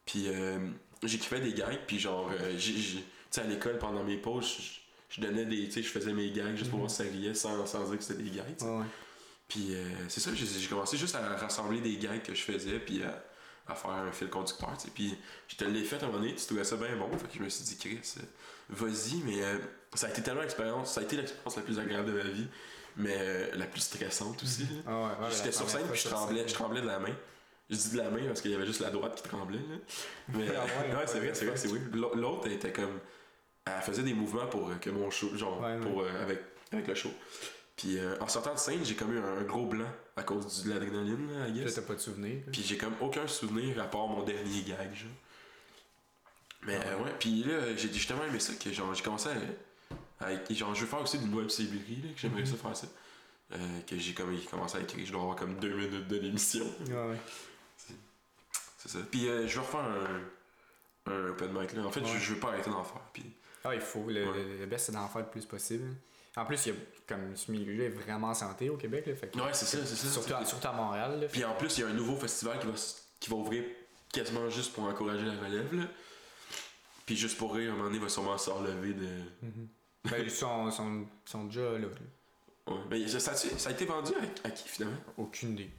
[0.05, 0.59] Puis euh,
[1.03, 5.45] j'écrivais des gags, puis genre, euh, tu sais, à l'école, pendant mes pauses, je, donnais
[5.45, 5.65] des.
[5.65, 7.97] Tu sais, je faisais mes gags juste pour voir si ça riait sans, sans dire
[7.97, 8.85] que c'était des gags.
[9.47, 12.79] Puis euh, c'est ça, j'ai j'ai commencé juste à rassembler des gags que je faisais,
[12.79, 13.23] puis à,
[13.71, 14.91] à faire un fil conducteur, tu sais.
[14.93, 17.27] Puis je te l'ai fait à un moment donné, tu trouvais ça bien bon, fait
[17.27, 18.23] que je me suis dit, Chris, euh,
[18.69, 19.57] vas-y, mais euh,
[19.93, 22.47] ça a été tellement l'expérience, ça a été l'expérience la plus agréable de ma vie,
[22.97, 24.67] mais euh, la plus stressante aussi.
[24.87, 27.15] Ah ouais, ouais, J'étais sur scène, puis je tremblais, je tremblais de la main.
[27.69, 29.75] Je dis de la main parce qu'il y avait juste la droite qui tremblait, là.
[30.27, 31.79] Mais Ah ouais, ouais, c'est vrai, c'est vrai, c'est oui.
[31.93, 32.99] L'autre, elle était comme.
[33.65, 35.33] Elle faisait des mouvements pour que mon show.
[35.37, 36.41] Genre, pour, euh, avec,
[36.73, 37.11] avec le show.
[37.77, 39.87] Puis en sortant de scène, j'ai comme eu un, un gros blanc
[40.21, 41.75] à cause de l'adrénaline, là, I guess.
[41.75, 42.41] t'as pas de souvenir.
[42.51, 45.09] Puis j'ai comme aucun souvenir à part mon dernier gag, genre.
[46.63, 47.03] Mais Ah euh, ouais.
[47.05, 49.33] ouais, puis là, j'ai tellement aimé ça que genre, j'ai commencé à,
[50.53, 51.69] Genre, je veux faire aussi d'une web série,
[52.03, 52.45] là, que j'aimerais Mhm.
[52.47, 52.87] ça faire ça.
[53.53, 56.63] Euh, que j'ai comme commencé à écrire, je dois avoir comme deux minutes de l'émission.
[56.87, 57.17] Ouais, ouais.
[58.77, 58.99] C'est ça.
[59.09, 61.83] Puis euh, je vais refaire un, un open mic là.
[61.85, 62.19] En fait, je, Ouais.
[62.19, 63.01] je veux pas arrêter d'en faire.
[63.13, 63.23] Puis
[63.63, 64.05] Ah, il faut.
[64.09, 64.57] Le, Ouais.
[64.59, 65.85] le best, c'est d'en faire le plus possible.
[66.37, 69.05] En plus, il y a, comme ce milieu-là est vraiment santé au Québec.
[69.05, 70.07] Là, fait que- ouais, c'est ça, c'est ça.
[70.09, 71.19] surtout, à, surtout à Montréal.
[71.19, 72.73] Là, Puis en plus, il y a un nouveau festival qui va,
[73.19, 73.63] qui va ouvrir
[74.13, 75.73] quasiment juste pour encourager la relève.
[75.75, 75.83] Là.
[77.05, 79.07] Puis juste pour rire, à un moment donné, il va sûrement se relever de.
[79.41, 79.67] Mhm.
[80.05, 81.87] Ben, ils sont, sont, sont déjà là.
[82.67, 82.75] Ouais.
[82.89, 84.13] Mais ça, ça, ça a été vendu
[84.43, 84.97] à, à qui finalement?
[85.17, 85.69] Aucune idée.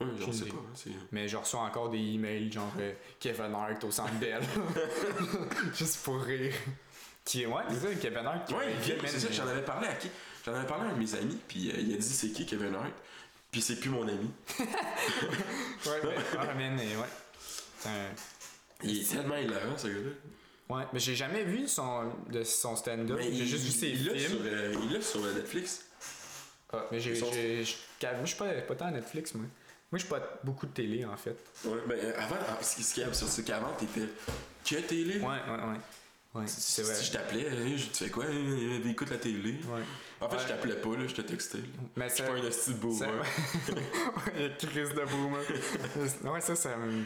[0.00, 0.50] Ouais, j'en Aucune sais idée.
[0.50, 0.56] pas.
[0.98, 4.42] hein, Mais je reçois encore des emails genre euh, Kevin Hart au centre Bell.
[5.74, 6.52] Juste pour rire.
[7.24, 8.46] Qui est, ouais, c'est ça, Kevin Hart.
[8.46, 8.74] qui- Ouais,
[9.06, 10.08] c'est ça, j'en avais parlé à qui?
[10.44, 12.44] J'en avais parlé à un de mes amis, puis euh, il a dit c'est qui
[12.46, 12.90] Kevin Hart?
[13.50, 14.30] Puis c'est plus mon ami.
[15.86, 17.06] Ouais, ah, man, euh, ouais.
[17.78, 17.92] C'est un-
[18.84, 20.10] Il est tellement hilarant, ce gars-là.
[20.76, 23.18] Ouais, mais j'ai jamais vu son, de son stand-up.
[23.20, 24.18] J'ai juste vu ses il films.
[24.18, 25.84] sur, euh, Il l'a sur euh, Netflix.
[26.72, 27.74] Ah, mais j'ai, Son- j'ai- je
[28.06, 29.44] moi, je suis pas, pas tant à Netflix, moi.
[29.90, 31.36] Moi, je suis pas beaucoup de télé, en fait.
[31.64, 34.08] Ouais, ben avant, ah, ce qui est absurde, c'est qu'avant, t'étais.
[34.64, 35.34] Que télé Ouais, ouais,
[35.68, 35.80] ouais.
[36.34, 38.24] Ouais, Si, je t'appelais, je tu fais quoi
[38.86, 39.52] Écoute la télé.
[39.52, 39.82] Ouais.
[40.20, 40.42] En fait, Ouais.
[40.42, 41.58] je t'appelais pas, là, je te textais.
[41.58, 41.64] là.
[41.96, 42.28] Mais Je suis ça.
[42.30, 43.08] pas un esti de boomer.
[44.34, 46.32] ouais, Chris de boomer.
[46.32, 47.04] ouais, ça, ça me.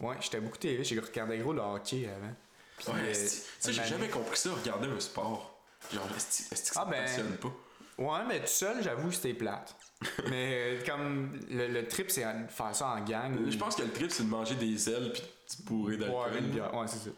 [0.00, 0.84] Ouais, j'étais beaucoup télé.
[0.84, 2.32] J'ai regardé gros le hockey avant.
[2.78, 3.12] Puis, Ouais, euh.
[3.12, 3.16] Tu
[3.60, 5.58] sais, j'ai jamais compris ça, regarder un sport.
[5.92, 7.52] Genre, esti que ça Ah, ben, passionne pas.
[7.98, 9.74] Ouais, mais tout seul, j'avoue, c'était plate.
[10.28, 13.36] mais euh, comme le, le trip, c'est de faire ça en gang.
[13.50, 15.22] Je pense que le trip, c'est de manger des ailes puis
[15.58, 16.40] de bourrer d'alcool.
[16.42, 16.74] bière.
[16.74, 17.10] Ouais, c'est ça.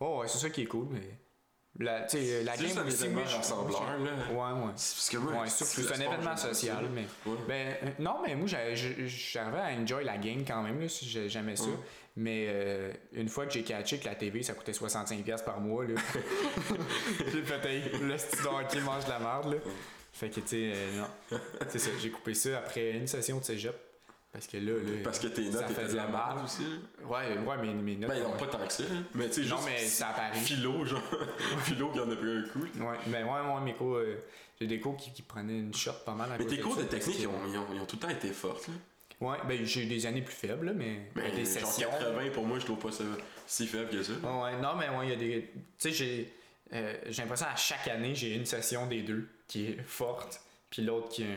[0.00, 1.18] Oh, ouais, c'est ça qui est cool, mais.
[1.78, 4.12] La, la game un aussi, événement moi, je- rassembleur, là.
[4.30, 4.72] Ouais, ouais.
[4.76, 7.04] C'est parce que moi, Ouais, c'est un événement social, mais.
[7.26, 7.36] Ouais.
[7.46, 11.28] Ben, euh, non, mais moi, j'arrivais à enjoy la game quand même, là, si j'ai-
[11.28, 11.64] j'aimais ça.
[11.66, 11.76] Ouais.
[12.16, 15.84] Mais euh, une fois que j'ai catché que la TV, ça coûtait 65$ par mois,
[15.84, 16.00] là.
[17.30, 19.58] j'ai fait, hey, le de hockey mange de la merde, là.
[20.14, 21.38] Fait que, tu sais, euh, non.
[21.68, 23.76] C'est ça, j'ai coupé ça après une session de cégep.
[24.36, 24.92] Parce que là, là.
[25.02, 26.62] Parce que tes notes étaient de la merde aussi.
[27.04, 28.10] Ouais, ouais, mes, mes notes.
[28.10, 28.38] Ben, ils ont ouais.
[28.38, 28.84] pas tant que ça.
[29.14, 29.68] Mais tu sais, Non, juste.
[29.70, 30.34] mais ça apparaît.
[30.38, 31.00] Philo, genre.
[31.64, 32.60] Philo qui en a pris un coup.
[32.60, 34.22] Ouais, ben ouais, moi, mes cours, euh,
[34.60, 36.82] j'ai des cours qui, qui prenaient une shot pas mal à Mais tes cours de
[36.82, 38.68] technique, que- ils ont, ils, ont, ils ont tout le temps été fortes.
[38.68, 38.74] Là.
[39.18, 41.88] Ouais, ben j'ai eu des années plus faibles, là, mais, Mais des genre sessions.
[41.90, 43.04] 80 pour moi, je trouve pas ça
[43.46, 44.12] si faible que ça.
[44.12, 45.50] Ouais, ouais, non, mais ouais, il y a des.
[45.54, 46.32] Tu sais, j'ai.
[46.74, 50.82] euh, j'ai l'impression à chaque année, j'ai une session des deux qui est forte, puis
[50.82, 51.28] l'autre qui un-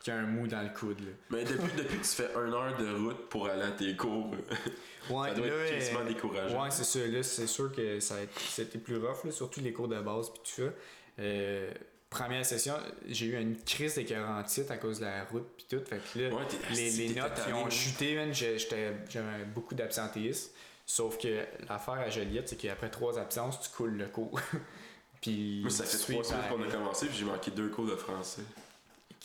[0.00, 0.98] qui a un mou dans le coude.
[1.00, 1.10] Là.
[1.30, 4.34] Mais depuis, depuis que tu fais une heure de route pour aller à tes cours,
[5.10, 6.62] Ouais, ça doit là, être quasiment euh, décourageant.
[6.62, 7.06] Ouais, c'est ça.
[7.06, 10.00] Là, c'est sûr que ça a été, c'était plus rough, là, surtout les cours de
[10.00, 10.72] base puis tout ça.
[11.18, 11.70] Euh,
[12.08, 12.74] première session,
[13.08, 15.84] j'ai eu une crise d'écœurantite à cause de la route puis tout.
[15.84, 16.42] Fait que là, Ouais,
[16.74, 20.50] les, notes qui ont chuté, man, j'ai- j'étais- j'avais beaucoup d'absentéisme.
[20.86, 24.40] Sauf que l'affaire à Joliette, c'est qu'après trois absences, tu coules le cours.
[25.20, 27.96] puis Moi, ça fait trois semaines qu'on a commencé, puis j'ai manqué deux cours de
[27.96, 28.42] français.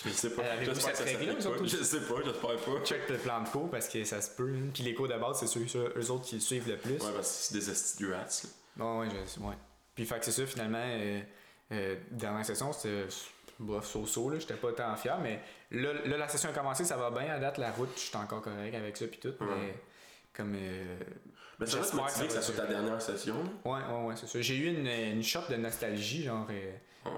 [0.04, 0.41] Je sais pas.
[0.41, 1.04] Euh, J'espère que ça
[1.50, 1.66] autres pas.
[1.66, 2.86] Je sais pas, j'espère pas.
[2.86, 4.52] Check le plan de cours parce que ça se peut.
[4.74, 6.93] Puis les cours de base, c'est ceux, ceux- eux autres qui le suivent le plus.
[6.93, 8.26] Ouais, parce que c'est des esti de rats,
[8.78, 8.86] là.
[9.00, 9.56] Ouais, je, ouais.
[9.96, 11.22] Puis fait que c'est ça, finalement, euh,
[11.72, 13.06] euh, dernière session, c'était
[13.58, 15.39] bof, so-so, là, j'étais pas tant fier, mais
[15.72, 18.18] là, là, la session a commencé, ça va bien, à date, la route, je suis
[18.18, 19.74] encore correct avec ça, puis tout, mais
[20.34, 20.54] comme...
[20.58, 20.98] euh,
[21.58, 23.41] Mais ça va te motiver que ça soit ta dernière session.
[23.64, 24.41] ouais, ouais, ouais, c'est ça.
[24.41, 26.74] J'ai eu une, une shot de nostalgie, genre, euh,
[27.06, 27.10] À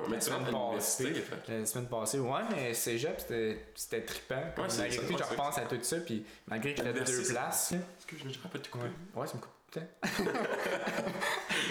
[0.51, 1.21] l'université, passée.
[1.21, 4.41] fait que- la semaine passée, ouais, mais cégep, c'était c'était trippant.
[4.53, 7.71] Puis Ouais, ça tout, je repense à tout ça, puis malgré que j'étais deux places,
[7.71, 9.19] là, Excuse, je rappelle tout ouais, couper.
[9.21, 9.51] ouais, ça me coupe.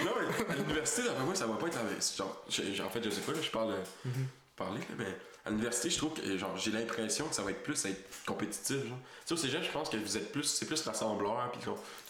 [0.04, 1.82] Non, mais à l'université, d'après moi, ça va pas être la
[2.16, 3.74] genre, j'ai- En fait, je sais pas, là, je parle.
[4.04, 4.26] Mhm.
[4.56, 7.62] Parler, là, mais à l'université, je trouve que genre, j'ai l'impression que ça va être
[7.62, 8.76] plus être compétitif.
[8.88, 8.98] Genre.
[8.98, 10.44] Tu sais, au cégep, je pense que vous êtes plus.
[10.44, 11.60] C'est plus rassembleur, puis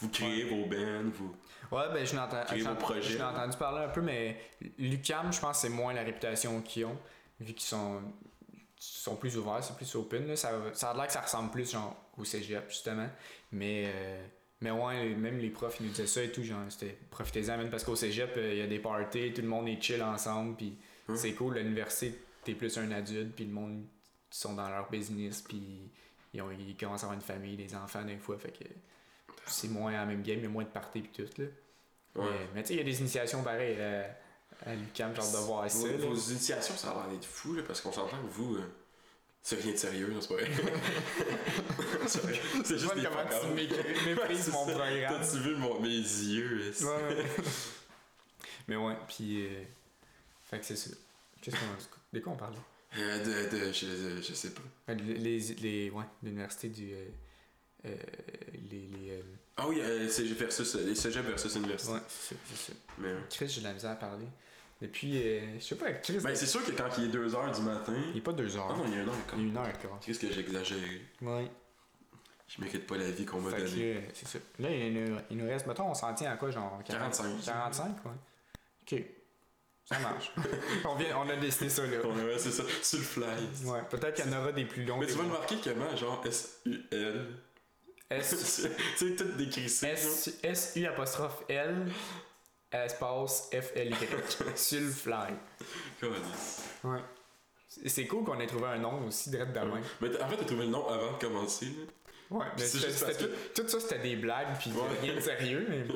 [0.01, 1.35] vous créez vos bands, vous.
[1.73, 3.03] Ouais, ben je l'ai enten- Créer j'en- vos projets.
[3.03, 4.41] je l'ai entendu parler un peu, mais
[4.79, 6.97] l'UCAM, je pense que c'est moins la réputation qu'ils ont,
[7.41, 8.01] vu qu'ils sont,
[8.79, 10.29] sont plus ouverts, c'est plus open.
[10.29, 10.37] Là.
[10.37, 13.09] Ça, ça a l'air que ça ressemble plus genre, au cégep, justement.
[13.51, 14.25] Mais, euh,
[14.61, 16.45] mais ouais, même les profs, ils nous disaient ça et tout.
[16.45, 19.49] Genre, c'était profitez-en, même parce qu'au cégep, euh, il y a des parties, tout le
[19.49, 20.79] monde est chill ensemble, puis
[21.17, 21.55] c'est cool.
[21.59, 22.15] L'université,
[22.47, 23.85] t'es plus un adulte, puis le monde,
[24.33, 25.91] ils sont dans leur business, puis
[26.33, 28.65] ils, ont, ils commencent à avoir une famille, des enfants, des fois, fait que
[29.47, 31.49] c'est moins la même game, il y a moins de parties, puis tout, là.
[32.17, 32.25] Ouais.
[32.31, 34.09] Mais, mais tu sais, il y a des initiations pareilles euh,
[34.65, 35.87] à l'UQAM, genre de voir ça.
[35.99, 38.57] Vos, initiations, ça a l'air d'être fou, là, parce qu'on s'entend que vous.
[38.57, 38.65] euh,
[39.43, 40.51] c'est rien de sérieux, non, c'est pas vrai.
[42.07, 43.47] c'est juste des comment tu
[44.09, 44.73] méprises mon ça.
[44.73, 45.21] programme.
[45.21, 46.69] T'as-tu vu mon- mes yeux?
[46.69, 46.85] est-ce?
[46.85, 47.25] Ouais, ouais.
[48.69, 49.47] Mais ouais, puis.
[49.47, 49.63] euh,
[50.51, 50.91] Fait que c'est ça.
[51.41, 51.96] Qu'est-ce qu'on.
[52.13, 52.55] De quoi on parle?
[52.99, 54.63] Euh, de, de, je, je, je sais pas.
[54.91, 55.19] Euh, Les.
[55.39, 56.93] les, les ouais, l'université du.
[56.95, 57.05] euh,
[57.87, 57.97] euh,
[58.71, 58.87] les.
[58.87, 59.23] les
[59.57, 61.93] Ah oui, euh, versus, les cégep versus université.
[61.93, 62.79] ouais, c'est ça, c'est ça.
[62.99, 63.15] Mais.
[63.31, 64.27] Chris, j'ai de la misère à parler.
[64.81, 65.13] Depuis.
[65.59, 66.19] je sais pas, Chris.
[66.23, 67.95] Ben, c'est sûr que quand il est 2h du matin.
[68.13, 68.69] il est pas deux heures.
[68.71, 69.99] Ah non, il y a une heure il quand y a une heure, quoi.
[70.05, 71.03] Qu'est-ce que j'ai exagéré?
[71.23, 71.51] Ouais.
[72.49, 73.95] Je mérite pas la vie qu'on m'a que donnée.
[73.95, 74.39] là, c'est ça.
[74.61, 77.45] Là, il nous, il nous reste, mettons, on s'en tient à quoi, genre 40 45.
[77.45, 78.13] 45, ouais.
[78.83, 79.05] Ok.
[79.87, 80.32] Ça marche.
[80.84, 81.99] on, vient, on a décidé ça, là.
[82.05, 83.24] On ouais, c'est ça, sur le fly.
[83.64, 84.99] Ouais, peut-être qu'il y en aura des plus longs.
[84.99, 87.26] Mais tu vas le moins- marquer comment, genre S-U-L.
[88.11, 88.28] S,
[88.99, 89.87] tu sais, tout décrissé.
[89.87, 89.97] genre.
[89.97, 91.87] S, S, U apostrophe L,
[92.72, 94.57] espace F, L, Y.
[94.57, 95.34] sur le fly.
[96.01, 96.62] Câlisse.
[96.84, 97.01] Ouais.
[97.68, 99.82] C'est- cool qu'on ait trouvé un nom aussi direct de même.
[100.01, 101.66] Mais en fait, t'as trouvé le nom avant de commencer.
[101.66, 101.72] là.
[102.39, 104.99] Ouais, mais C'est c'était- juste parce c'était tout, tout ça, c'était des blagues, puis Ouais.
[105.01, 105.87] rien de sérieux, mais.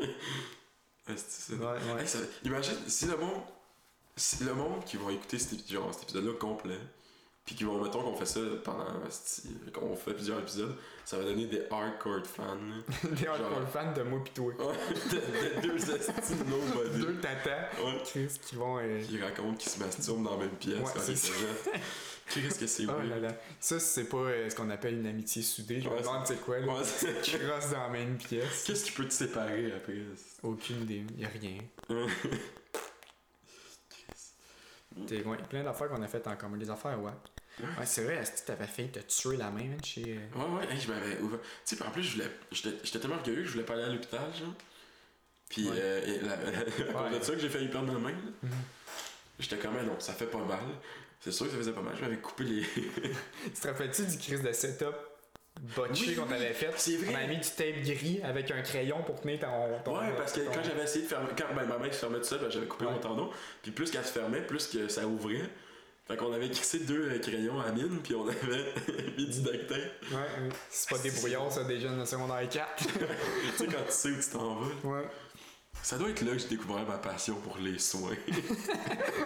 [1.08, 1.58] Ah, c'est ça.
[1.58, 1.64] Ouais,
[1.94, 2.02] ouais.
[2.02, 3.42] Hey, ça- Imagine, si le monde.
[4.20, 6.78] Si le monde qui va écouter cet, épi- genre, cet épisode-là complet,
[7.46, 8.84] puis qui vont, mettons qu'on fait ça pendant.
[9.72, 12.56] qu'on fait plusieurs épisodes, ça va donner des hardcore fans.
[13.12, 14.52] Des Genre- hardcore fans de moi pis toi.
[14.52, 17.00] De, de deux estis nobody.
[17.00, 18.02] Deux tatas, Ouais.
[18.04, 18.78] Chris, qui vont.
[18.78, 21.32] euh, Qui racontent qu'ils se masturbent dans la même pièce Ouais, quand c'est ils se.
[22.32, 23.34] Qu'est-ce que c'est Oh là là.
[23.58, 25.80] Ça, c'est pas euh, ce qu'on appelle une amitié soudée.
[25.80, 26.66] Je me demande c'est quoi, là?
[26.66, 28.64] Ouais, c'est- dans la même pièce.
[28.66, 29.96] Qu'est-ce qui peut te séparer après?
[30.42, 31.04] Aucune idée.
[31.16, 31.58] Y'a rien.
[35.06, 36.56] T'es ouais, plein d'affaires qu'on a faites en commun.
[36.56, 37.12] Des affaires, ouais.
[37.60, 40.02] Ouais, c'est vrai, est-ce que t'avais fait te tuer la main, man, chez.
[40.18, 41.40] euh, Ouais, ouais, hey, je m'avais ouvert.
[41.66, 42.30] Tu sais, en plus, je voulais.
[42.50, 44.54] J'étais j'étais tellement orgueilleux que je voulais pas aller à l'hôpital, genre.
[45.48, 45.76] Puis, Ouais.
[45.78, 46.32] euh, et la-
[46.90, 47.18] à cause Ouais.
[47.18, 48.30] de ça que j'ai failli perdre ma main, là.
[48.42, 48.50] Mhm.
[49.38, 50.58] J'étais comme, ah non, ça fait pas mal.
[51.20, 51.94] C'est sûr que ça faisait pas mal.
[51.96, 52.62] Je m'avais coupé les.
[53.44, 54.94] Tu te rappelles-tu du crise de setup?
[55.76, 56.70] Botché Oui, qu'on avait fait?
[56.76, 57.12] c'est vrai.
[57.12, 59.46] On avait mis du tape gris avec un crayon pour tenir ton.
[59.84, 61.28] ton Ouais, parce que ton- quand j'avais essayé de fermer.
[61.36, 62.92] Quand ben, ma main se fermait tout seul, ben, j'avais coupé Ouais.
[62.92, 63.30] mon tendon.
[63.62, 65.42] Puis plus qu'elle se fermait, plus que ça ouvrait.
[66.08, 68.36] Fait qu'on avait crissé deux euh, crayons à mine, puis on avait
[69.16, 69.78] mis du duct tape.
[70.10, 70.48] Ouais, ouais.
[70.68, 72.66] C'est pas des brouillons, ça, des jeunes de secondaire 4.
[72.78, 72.84] tu
[73.56, 74.66] sais, quand tu sais où tu t'en vas.
[74.88, 75.04] ouais.
[75.82, 78.10] Ça doit être là que j'ai découvert ma passion pour les soins.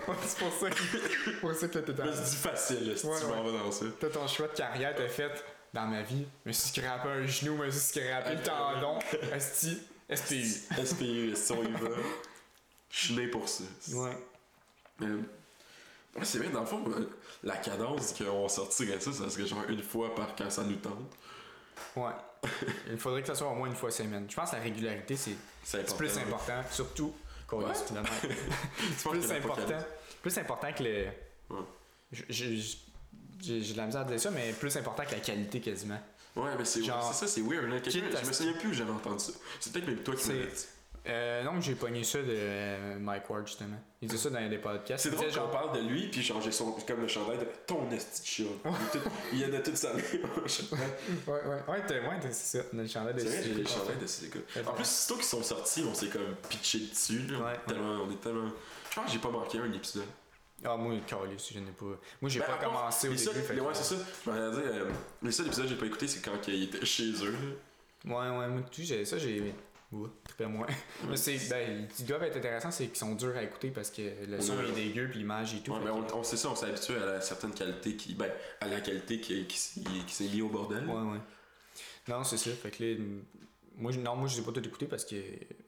[0.07, 3.17] Ouais, c'est pour ça que, pour ça que me suis dit facile, là, si Ouais,
[3.19, 3.87] tu m'en vas dans ça.
[3.99, 5.45] T'as ton choix de carrière, t'as fait
[5.75, 6.25] dans ma vie.
[6.45, 8.99] Je me suis scrapé un genou, je me suis scrapé le tendon.
[9.33, 10.45] Esti, SPU.
[10.85, 11.89] SPU, si on y va.
[12.89, 13.65] Je suis né pour ça.
[13.93, 14.17] Ouais.
[15.01, 17.11] Ouais, c'est vrai, dans le fond, euh,
[17.43, 21.13] la cadence qu'on sortirait ça, ça serait genre une fois par quand ça nous tente.
[21.97, 22.13] Ouais.
[22.91, 24.27] Il faudrait que ça soit au moins une fois semaine.
[24.31, 25.37] Je pense que la régularité, c'est
[25.97, 27.13] plus important, surtout.
[27.51, 27.65] Ouais.
[27.75, 29.79] c'est plus important,
[30.23, 31.07] plus important que le.
[31.51, 31.65] Ouais.
[33.43, 36.01] J'ai- j'ai de la misère à dire ça, mais plus important que la qualité quasiment.
[36.37, 37.69] Ouais, mais c'est Genre- ça, c'est weird.
[37.69, 37.77] Là.
[37.85, 39.33] Je me souviens plus où j'avais entendu ça.
[39.61, 40.67] C'est peut-être même toi qui m'as dit.
[41.07, 43.77] Euh, non, mais j'ai pogné ça de euh, Mike Ward justement.
[44.01, 45.03] Il dit ça dans des podcasts.
[45.03, 46.73] C'est drôle qu'on parle de lui, puis changer son.
[46.73, 48.47] comme le chandail de ton esti.
[49.33, 50.03] Il y en a tout salé.
[50.47, 50.79] c'est Ouais,
[51.27, 52.65] ouais, ouais, t'as- ouais, c'est ça.
[52.73, 54.31] On a le chandail de j'ai les chandails de ces.
[54.67, 57.27] En plus, sitôt qu'ils sont sortis, on s'est comme pitché dessus.
[57.29, 57.39] Là.
[57.39, 58.49] Ouais, tellement, On est tellement.
[58.91, 60.05] Je pense que j'ai pas manqué un épisode.
[60.63, 61.85] Ah, moi, calé, je n'ai pas.
[62.21, 63.41] Moi, j'ai Ben, pas par contre, commencé au début.
[63.47, 64.03] fait Ouais, c'est ça.
[64.25, 64.91] Je m'en dire, euh,
[65.23, 67.33] les seuls épisodes que j'ai pas écouté, c'est quand ils étaient chez eux.
[67.33, 67.39] là.
[68.31, 69.55] Ouais, ouais, moi, tout, j'ai- ça, j'ai.
[69.93, 70.67] Ouais, trippé moins.
[71.09, 71.37] Mais c'est.
[71.51, 74.57] Ben, ils doivent être intéressants, c'est qu'ils sont durs à écouter parce que le son
[74.57, 74.69] Ouais.
[74.69, 75.73] est dégueu, puis l'image et tout.
[75.73, 78.15] Ouais, mais que- on, on sait ça, on s'est habitué à la certaine qualité qui.
[78.15, 78.31] Ben,
[78.61, 80.85] à la qualité qui, qui, s'est- qui s'est mis au bordel.
[80.87, 81.19] Ouais, ouais.
[82.09, 82.51] Non, c'est ça.
[82.51, 82.97] Fait que là,
[83.77, 85.17] moi, non, moi, je les ai pas tout écouté parce que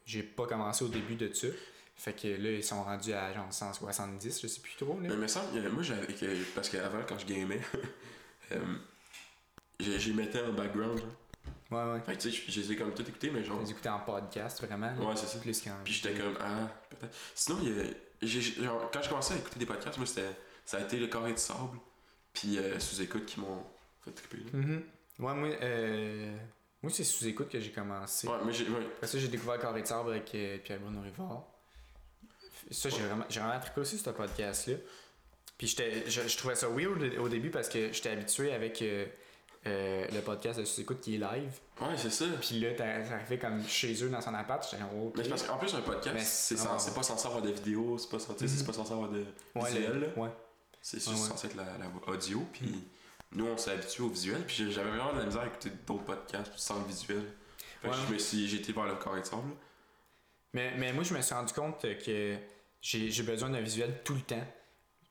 [0.04, 1.48] j'ai pas commencé au début de ça.
[1.96, 4.98] Fait que là, ils sont rendus à genre 170, je sais plus trop.
[5.00, 5.08] Là.
[5.08, 5.26] Mais
[5.58, 6.12] euh, moi j'avais.
[6.12, 7.60] que- Parce qu'avant, quand je gamais,
[8.52, 8.58] euh,
[9.80, 10.98] j'ai j'ai mettais en background.
[10.98, 11.08] genre.
[11.70, 12.00] Ouais, ouais.
[12.00, 13.60] Fait que tu sais, je- je les ai comme tout écouté, mais genre.
[13.60, 14.86] Les écouter en podcast, vraiment.
[14.94, 15.00] là.
[15.00, 15.38] Ouais, c'est ça.
[15.38, 15.70] Plus qu'en.
[15.84, 17.14] Puis j'étais comme, ah, peut-être.
[17.34, 17.84] Sinon, il y a-
[18.22, 20.30] j'ai- genre, quand je commençais à écouter des podcasts, moi, c'était,
[20.64, 21.78] ça a été Le Carré de Sable,
[22.34, 23.64] puis euh, Sous-Écoute qui m'ont
[24.04, 24.36] fait triper.
[24.38, 24.44] là.
[24.52, 24.82] Mhm.
[25.18, 26.36] Ouais, moi, euh...
[26.82, 28.28] moi c'est sous écoute que j'ai commencé.
[28.28, 28.64] Ouais, mais j'ai.
[28.68, 28.84] Ouais.
[28.96, 31.42] Après ça, j'ai découvert Carré de Sabre avec euh, Pierre-Bruno Rivard.
[32.70, 34.76] Ça, j'ai vraiment, j'ai vraiment trippé aussi, ce podcast-là.
[35.58, 39.06] Puis j'étais, je, je trouvais ça weird au- début parce que j'étais habitué avec euh,
[39.66, 41.52] euh, le podcast de Sous-Écoute qui est live.
[41.80, 42.26] Ouais, c'est ça.
[42.40, 44.62] Puis là, t'as- t'arrivais comme chez eux dans son appart.
[44.64, 47.26] J'étais comme, oh, Mais c'est parce qu'en plus, un podcast, Mais c'est, sans- pas censé
[47.26, 48.66] avoir de vidéo, c'est pas, censé- c'est Mhm.
[48.66, 50.12] pas censé avoir de ouais, visuel.
[50.16, 50.30] le- ouais.
[50.82, 52.84] C'est juste Ouais, censé être la, la audio, puis
[53.32, 56.04] nous, on s'est habitué au visuel, puis j'avais vraiment de la misère à écouter d'autres
[56.04, 57.22] podcasts sans le visuel.
[57.82, 59.54] Fait que je me suis, j'ai été vers le là.
[60.52, 62.36] Mais, mais moi, je me suis rendu compte que
[62.82, 64.46] j'ai, besoin d'un visuel tout le temps.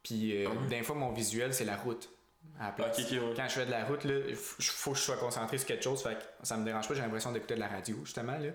[0.04, 2.10] Puis euh, Ah des fois, mon visuel, c'est la route.
[2.60, 3.00] À la place.
[3.00, 3.34] ok, ok, ouais.
[3.36, 6.02] Quand je fais de la route, il faut, que je sois concentré sur quelque chose.
[6.04, 8.38] Fait que ça me dérange pas, j'ai l'impression d'écouter de la radio, justement.
[8.38, 8.50] Là.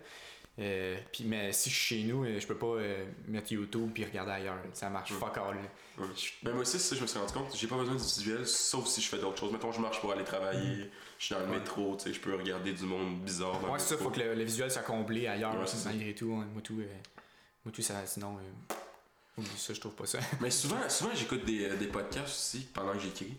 [0.58, 3.90] Euh, puis, mais si je suis chez nous, euh, je peux pas euh, mettre YouTube
[3.94, 4.58] puis regarder ailleurs.
[4.74, 5.18] Ça marche Ouais.
[5.18, 5.56] fuck all.
[6.42, 9.00] moi aussi, ça, je me suis rendu compte, j'ai pas besoin du visuel, sauf si
[9.00, 9.52] je fais d'autres choses.
[9.52, 11.58] Mettons, je marche pour aller travailler, je suis dans le Ouais.
[11.58, 14.20] métro, tu sais, je peux regarder du monde bizarre Ouais, le c'est ça, faut que
[14.20, 15.54] le, le visuel soit comblé ailleurs,
[15.84, 16.32] malgré tout.
[16.34, 16.46] hein.
[16.52, 16.86] Moi, tout, euh,
[17.64, 18.36] moi, tout, ça, sinon,
[19.56, 20.18] ça, je trouve pas ça.
[20.40, 23.36] Mais souvent, souvent j'écoute des, euh, des podcasts aussi pendant que j'écris.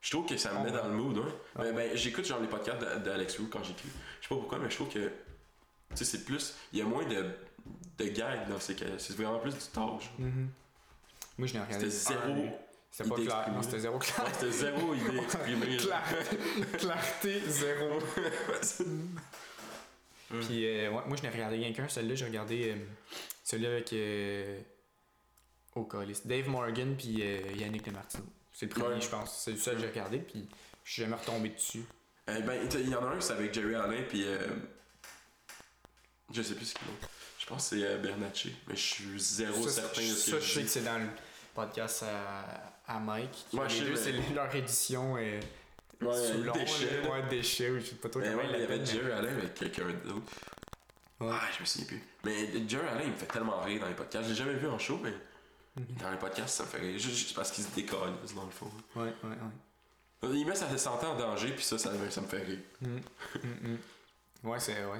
[0.00, 0.76] Je trouve que ça me met ouais.
[0.76, 1.32] dans le mood, hein.
[1.56, 3.88] Ah Ben, ben, j'écoute genre les podcasts d'A- d'Alex Roux quand j'écris.
[4.20, 5.08] Je sais pas pourquoi, mais je trouve que.
[5.08, 6.54] Tu sais, c'est plus.
[6.72, 7.24] Il y a moins de,
[7.98, 10.02] de gags dans ces cas C'est vraiment plus du talk.
[10.18, 10.48] Mhm.
[11.38, 11.90] Moi, je n'ai regardé.
[11.90, 12.46] C'était zéro.
[12.90, 13.48] C'était pas clair.
[13.52, 14.24] Non, c'était zéro clair.
[14.26, 15.78] Ouais, C'était zéro idée exprimée.
[15.78, 15.90] genre.
[15.90, 17.98] Clar- Clarté, zéro.
[20.28, 21.88] Puis, euh, ouais, moi, je n'ai regardé rien qu'un.
[21.88, 22.76] Celui-là, j'ai regardé euh,
[23.44, 23.92] celui avec.
[23.92, 24.60] Euh,
[25.76, 26.26] au calice.
[26.26, 28.24] Dave Morgan, puis euh, Yannick Demartino.
[28.52, 29.00] C'est le premier, Ouais.
[29.00, 29.42] je pense.
[29.44, 30.48] C'est le seul que j'ai regardé, puis
[30.84, 31.84] je suis jamais retombé dessus.
[32.28, 34.24] Eh ben, il y en a un, c'est avec Jerry Allen, puis.
[34.24, 34.38] euh,
[36.32, 37.08] je sais plus ce qu'il est.
[37.38, 40.30] Je pense que c'est euh, Bernatchez, mais je suis zéro ça, certain de ça, ce
[40.32, 41.06] que je sais que c'est dans le
[41.54, 43.30] podcast à, à Mike.
[43.50, 45.40] qui- Ouais, je les sais, deux, mais- c'est leur édition euh,
[46.02, 47.10] Ouais, sous long, déchet, là.
[47.10, 49.12] Ouais, déchet, ou je sais pas trop Ben comment ouais, il il y avait Jerry
[49.12, 50.32] Allen avec quelqu'un d'autre.
[51.20, 51.28] Ouais.
[51.32, 52.02] Ah, je me souviens plus.
[52.24, 54.24] Mais Jerry Allen, il me fait tellement rire dans les podcasts.
[54.24, 55.12] Je l'ai jamais vu en show, mais.
[55.76, 56.98] Dans les podcasts, ça me fait rire.
[56.98, 58.70] Juste, juste parce qu'il se décolle, dans le fond.
[58.94, 59.30] Ouais, ouais,
[60.22, 60.36] ouais.
[60.36, 62.58] Il met sa santé en danger, puis ça, ça, me- ça me fait rire.
[62.80, 63.76] Mm.
[64.44, 64.74] Ouais, c'est.
[64.84, 64.98] Ouais,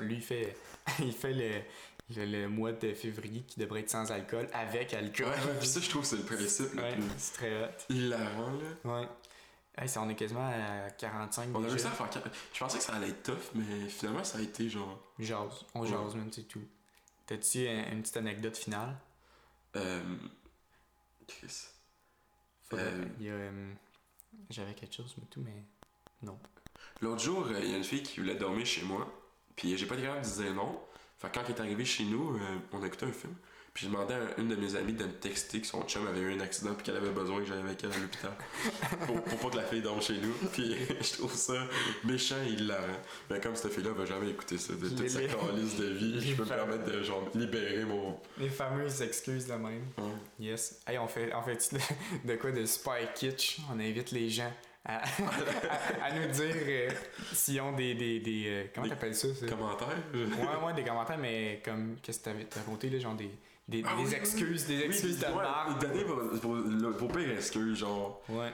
[0.00, 0.56] lui, il fait,
[1.00, 1.60] il fait le,
[2.16, 5.26] le, le mois de février qui devrait être sans alcool avec alcool.
[5.26, 7.68] Ouais, puis ça, je trouve que c'est le principe Ouais, plus c'est très hot.
[7.88, 8.52] hilarant,
[8.84, 9.00] là.
[9.00, 9.08] Ouais.
[9.76, 12.08] Hey, ça, on est quasiment à 45 On a réussi à faire.
[12.52, 14.98] Je pensais que ça allait être tough, mais finalement, ça a été genre.
[15.20, 15.64] Jase.
[15.74, 16.62] On jase, même, c'est tout.
[17.26, 18.96] T'as-tu un- une petite anecdote finale?
[19.78, 20.16] Euh.
[21.26, 21.68] Chris.
[22.72, 23.04] Euh.
[23.22, 23.74] Euh,
[24.50, 25.64] J'avais quelque chose, mais tout, mais.
[26.22, 26.38] Non.
[27.00, 29.06] L'autre jour, il y a une fille qui voulait dormir chez moi,
[29.56, 30.80] puis j'ai pas été capable de dire non.
[31.18, 32.38] Fait que quand elle est arrivée chez nous,
[32.72, 33.34] on a écouté un film.
[33.78, 36.18] Puis j'ai demandé à une de mes amies de me texter que son chum avait
[36.18, 38.32] eu un accident puis qu'elle avait besoin que j'aille avec elle à l'hôpital.
[39.06, 40.32] pour, pour pas que la fille dorme chez nous.
[40.52, 41.54] Puis je trouve ça
[42.02, 42.82] méchant et hilarant.
[43.30, 46.20] Mais comme cette fille-là va jamais écouter ça de toute Les- sa les- de vie,
[46.20, 48.18] je peux me permettre de genre libérer mon.
[48.38, 49.84] Les fameuses excuses de même.
[50.40, 50.80] Yes.
[50.84, 51.72] Hey, on fait, on fait
[52.24, 53.58] de, quoi de super kitsch?
[53.72, 54.52] On invite les gens
[54.84, 56.88] à, à, à nous dire euh,
[57.32, 57.94] s'ils ont des.
[57.94, 59.28] des, des euh, comment t'appelles ça?
[59.36, 59.46] ça?
[59.46, 63.30] Commentaire Ouais, ouais, des commentaires, mais comme, qu'est-ce que t'avais t'as raconté, là, genre des,
[63.68, 65.80] des, Ah des oui, excuses, des Oui, excuses de ouais, marde.
[65.80, 68.22] Donner vos, vos, le- vos pires excuses, genre.
[68.28, 68.52] Ouais.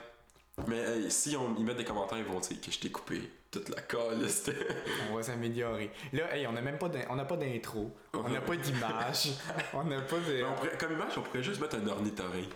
[0.67, 3.21] Mais hey, si on, ils mettent des commentaires, ils vont dire que je t'ai coupé
[3.51, 4.29] toute la colle.
[4.29, 4.67] c'était-
[5.11, 5.91] On va s'améliorer.
[6.13, 9.29] Là, hey, on a même pas on a pas d'intro, on n'a pas d'image,
[9.73, 10.33] on n'a pas de.
[10.33, 12.53] Mais on pourrait- comme image, on pourrait juste mettre un ornithorynque.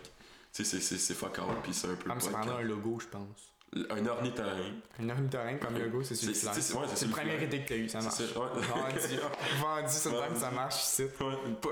[0.52, 2.10] Tu sais, c'est- fuck all, puis c'est un peu.
[2.10, 3.52] Ah, mais un logo, je pense.
[3.72, 4.82] Un ornithorynque.
[5.00, 7.60] Un ornithorynque comme logo, c'est le C'est- c'est- c'est- c'est C'est le le premier idée
[7.62, 8.14] que t'as eu, ça marche.
[8.18, 8.34] C'est.
[8.34, 8.60] Vendu,
[9.60, 10.98] vendu, c'est même ça marche.
[10.98, 11.06] Ouais,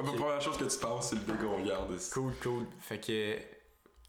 [0.05, 1.93] la première chose que tu penses, c'est le big qu'on regarde.
[1.95, 2.11] ici.
[2.13, 2.67] Cool, cool.
[2.81, 3.37] Fait que.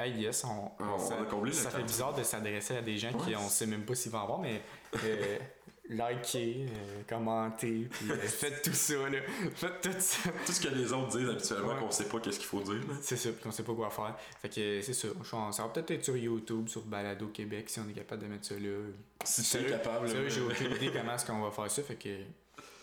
[0.01, 2.97] Hey, yes, on, On- ça, a comblé le ça fait bizarre de s'adresser à des
[2.97, 4.61] gens qui on sait même pas s'ils vont avoir, mais
[5.03, 5.37] euh,
[5.89, 9.19] likez, euh, commentez, puis euh, faites tout ça, là.
[9.55, 10.29] Faites tout ça.
[10.45, 11.79] Tout ce que les autres disent habituellement, Ouais.
[11.79, 12.75] qu'on sait pas qu'est-ce qu'il faut dire.
[12.87, 12.93] là.
[13.01, 14.15] C'est ça, puis on sait pas quoi faire.
[14.41, 15.07] Fait que c'est ça.
[15.51, 18.45] Ça va peut-être être sur YouTube, sur Balado Québec, si on est capable de mettre
[18.45, 18.77] ça là.
[19.25, 20.07] Si tu es capable.
[20.07, 21.83] là, j'ai aucune idée comment est-ce qu'on va faire ça.
[21.83, 22.09] Fait que,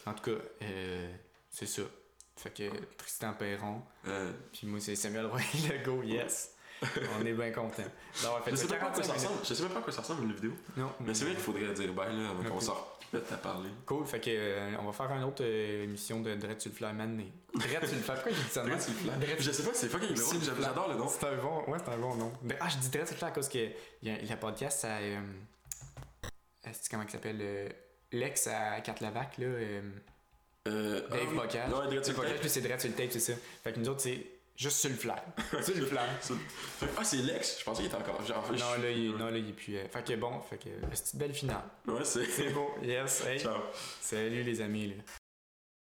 [0.05, 1.13] en tout cas, euh,
[1.51, 1.83] c'est ça.
[2.37, 5.41] Fait que Tristan Perron, Euh, puis moi c'est Samuel Roy
[5.71, 6.53] Legault, yes.
[7.19, 7.51] On est bien
[8.45, 9.15] fait je sais pas quoi ça 45 minutes.
[9.15, 9.39] ressemble.
[9.49, 10.53] Je sais même pas à quoi ça ressemble une vidéo.
[10.77, 12.63] Non, Mais c'est vrai qu'il faudrait dire bye là avant qu'on Ok.
[13.87, 16.77] Cool, fait que euh, on va faire une autre euh, émission de Dread sur le
[16.77, 17.33] Fly Mané.
[17.55, 18.63] Dread sur le Fly, pourquoi j'ai dit ça?
[18.63, 19.11] Dread sur le fly.
[19.27, 20.37] Dread Je sais pas, c'est fucking drôle.
[20.61, 21.09] J'adore le nom.
[21.09, 22.33] C'est un bon, ouais, c'est un bon nom.
[22.43, 23.69] Mais- ah, je dis Dread sur le Fly à cause que
[24.03, 24.97] y a, podcast, ça.
[24.99, 25.21] Euh,
[26.63, 27.75] c'est comment il s'appelle
[28.13, 29.47] L'ex à Kat Lavac, là.
[29.47, 29.81] Euh,
[30.65, 31.37] Dave ah oui.
[31.37, 31.71] Bocage.
[31.71, 32.47] Non, Dread sur le tape.
[32.47, 33.33] c'est Dread sur le tape, c'est ça.
[33.63, 34.27] Fait que nous autres, c'est
[34.57, 35.15] juste sur le fly.
[35.63, 35.99] sur le fly.
[36.97, 37.59] Ah, c'est Lex.
[37.61, 38.25] Je pensais qu'il était encore.
[38.25, 39.77] Genre, Non, je- là, il est, non, là, il est plus.
[39.77, 41.63] euh, fait que bon, fait que c'est une belle finale.
[41.87, 42.25] Ouais, c'est.
[42.27, 43.39] C'est beau, yes, hey.
[43.39, 43.55] Ciao.
[44.01, 44.95] Salut les amis, là.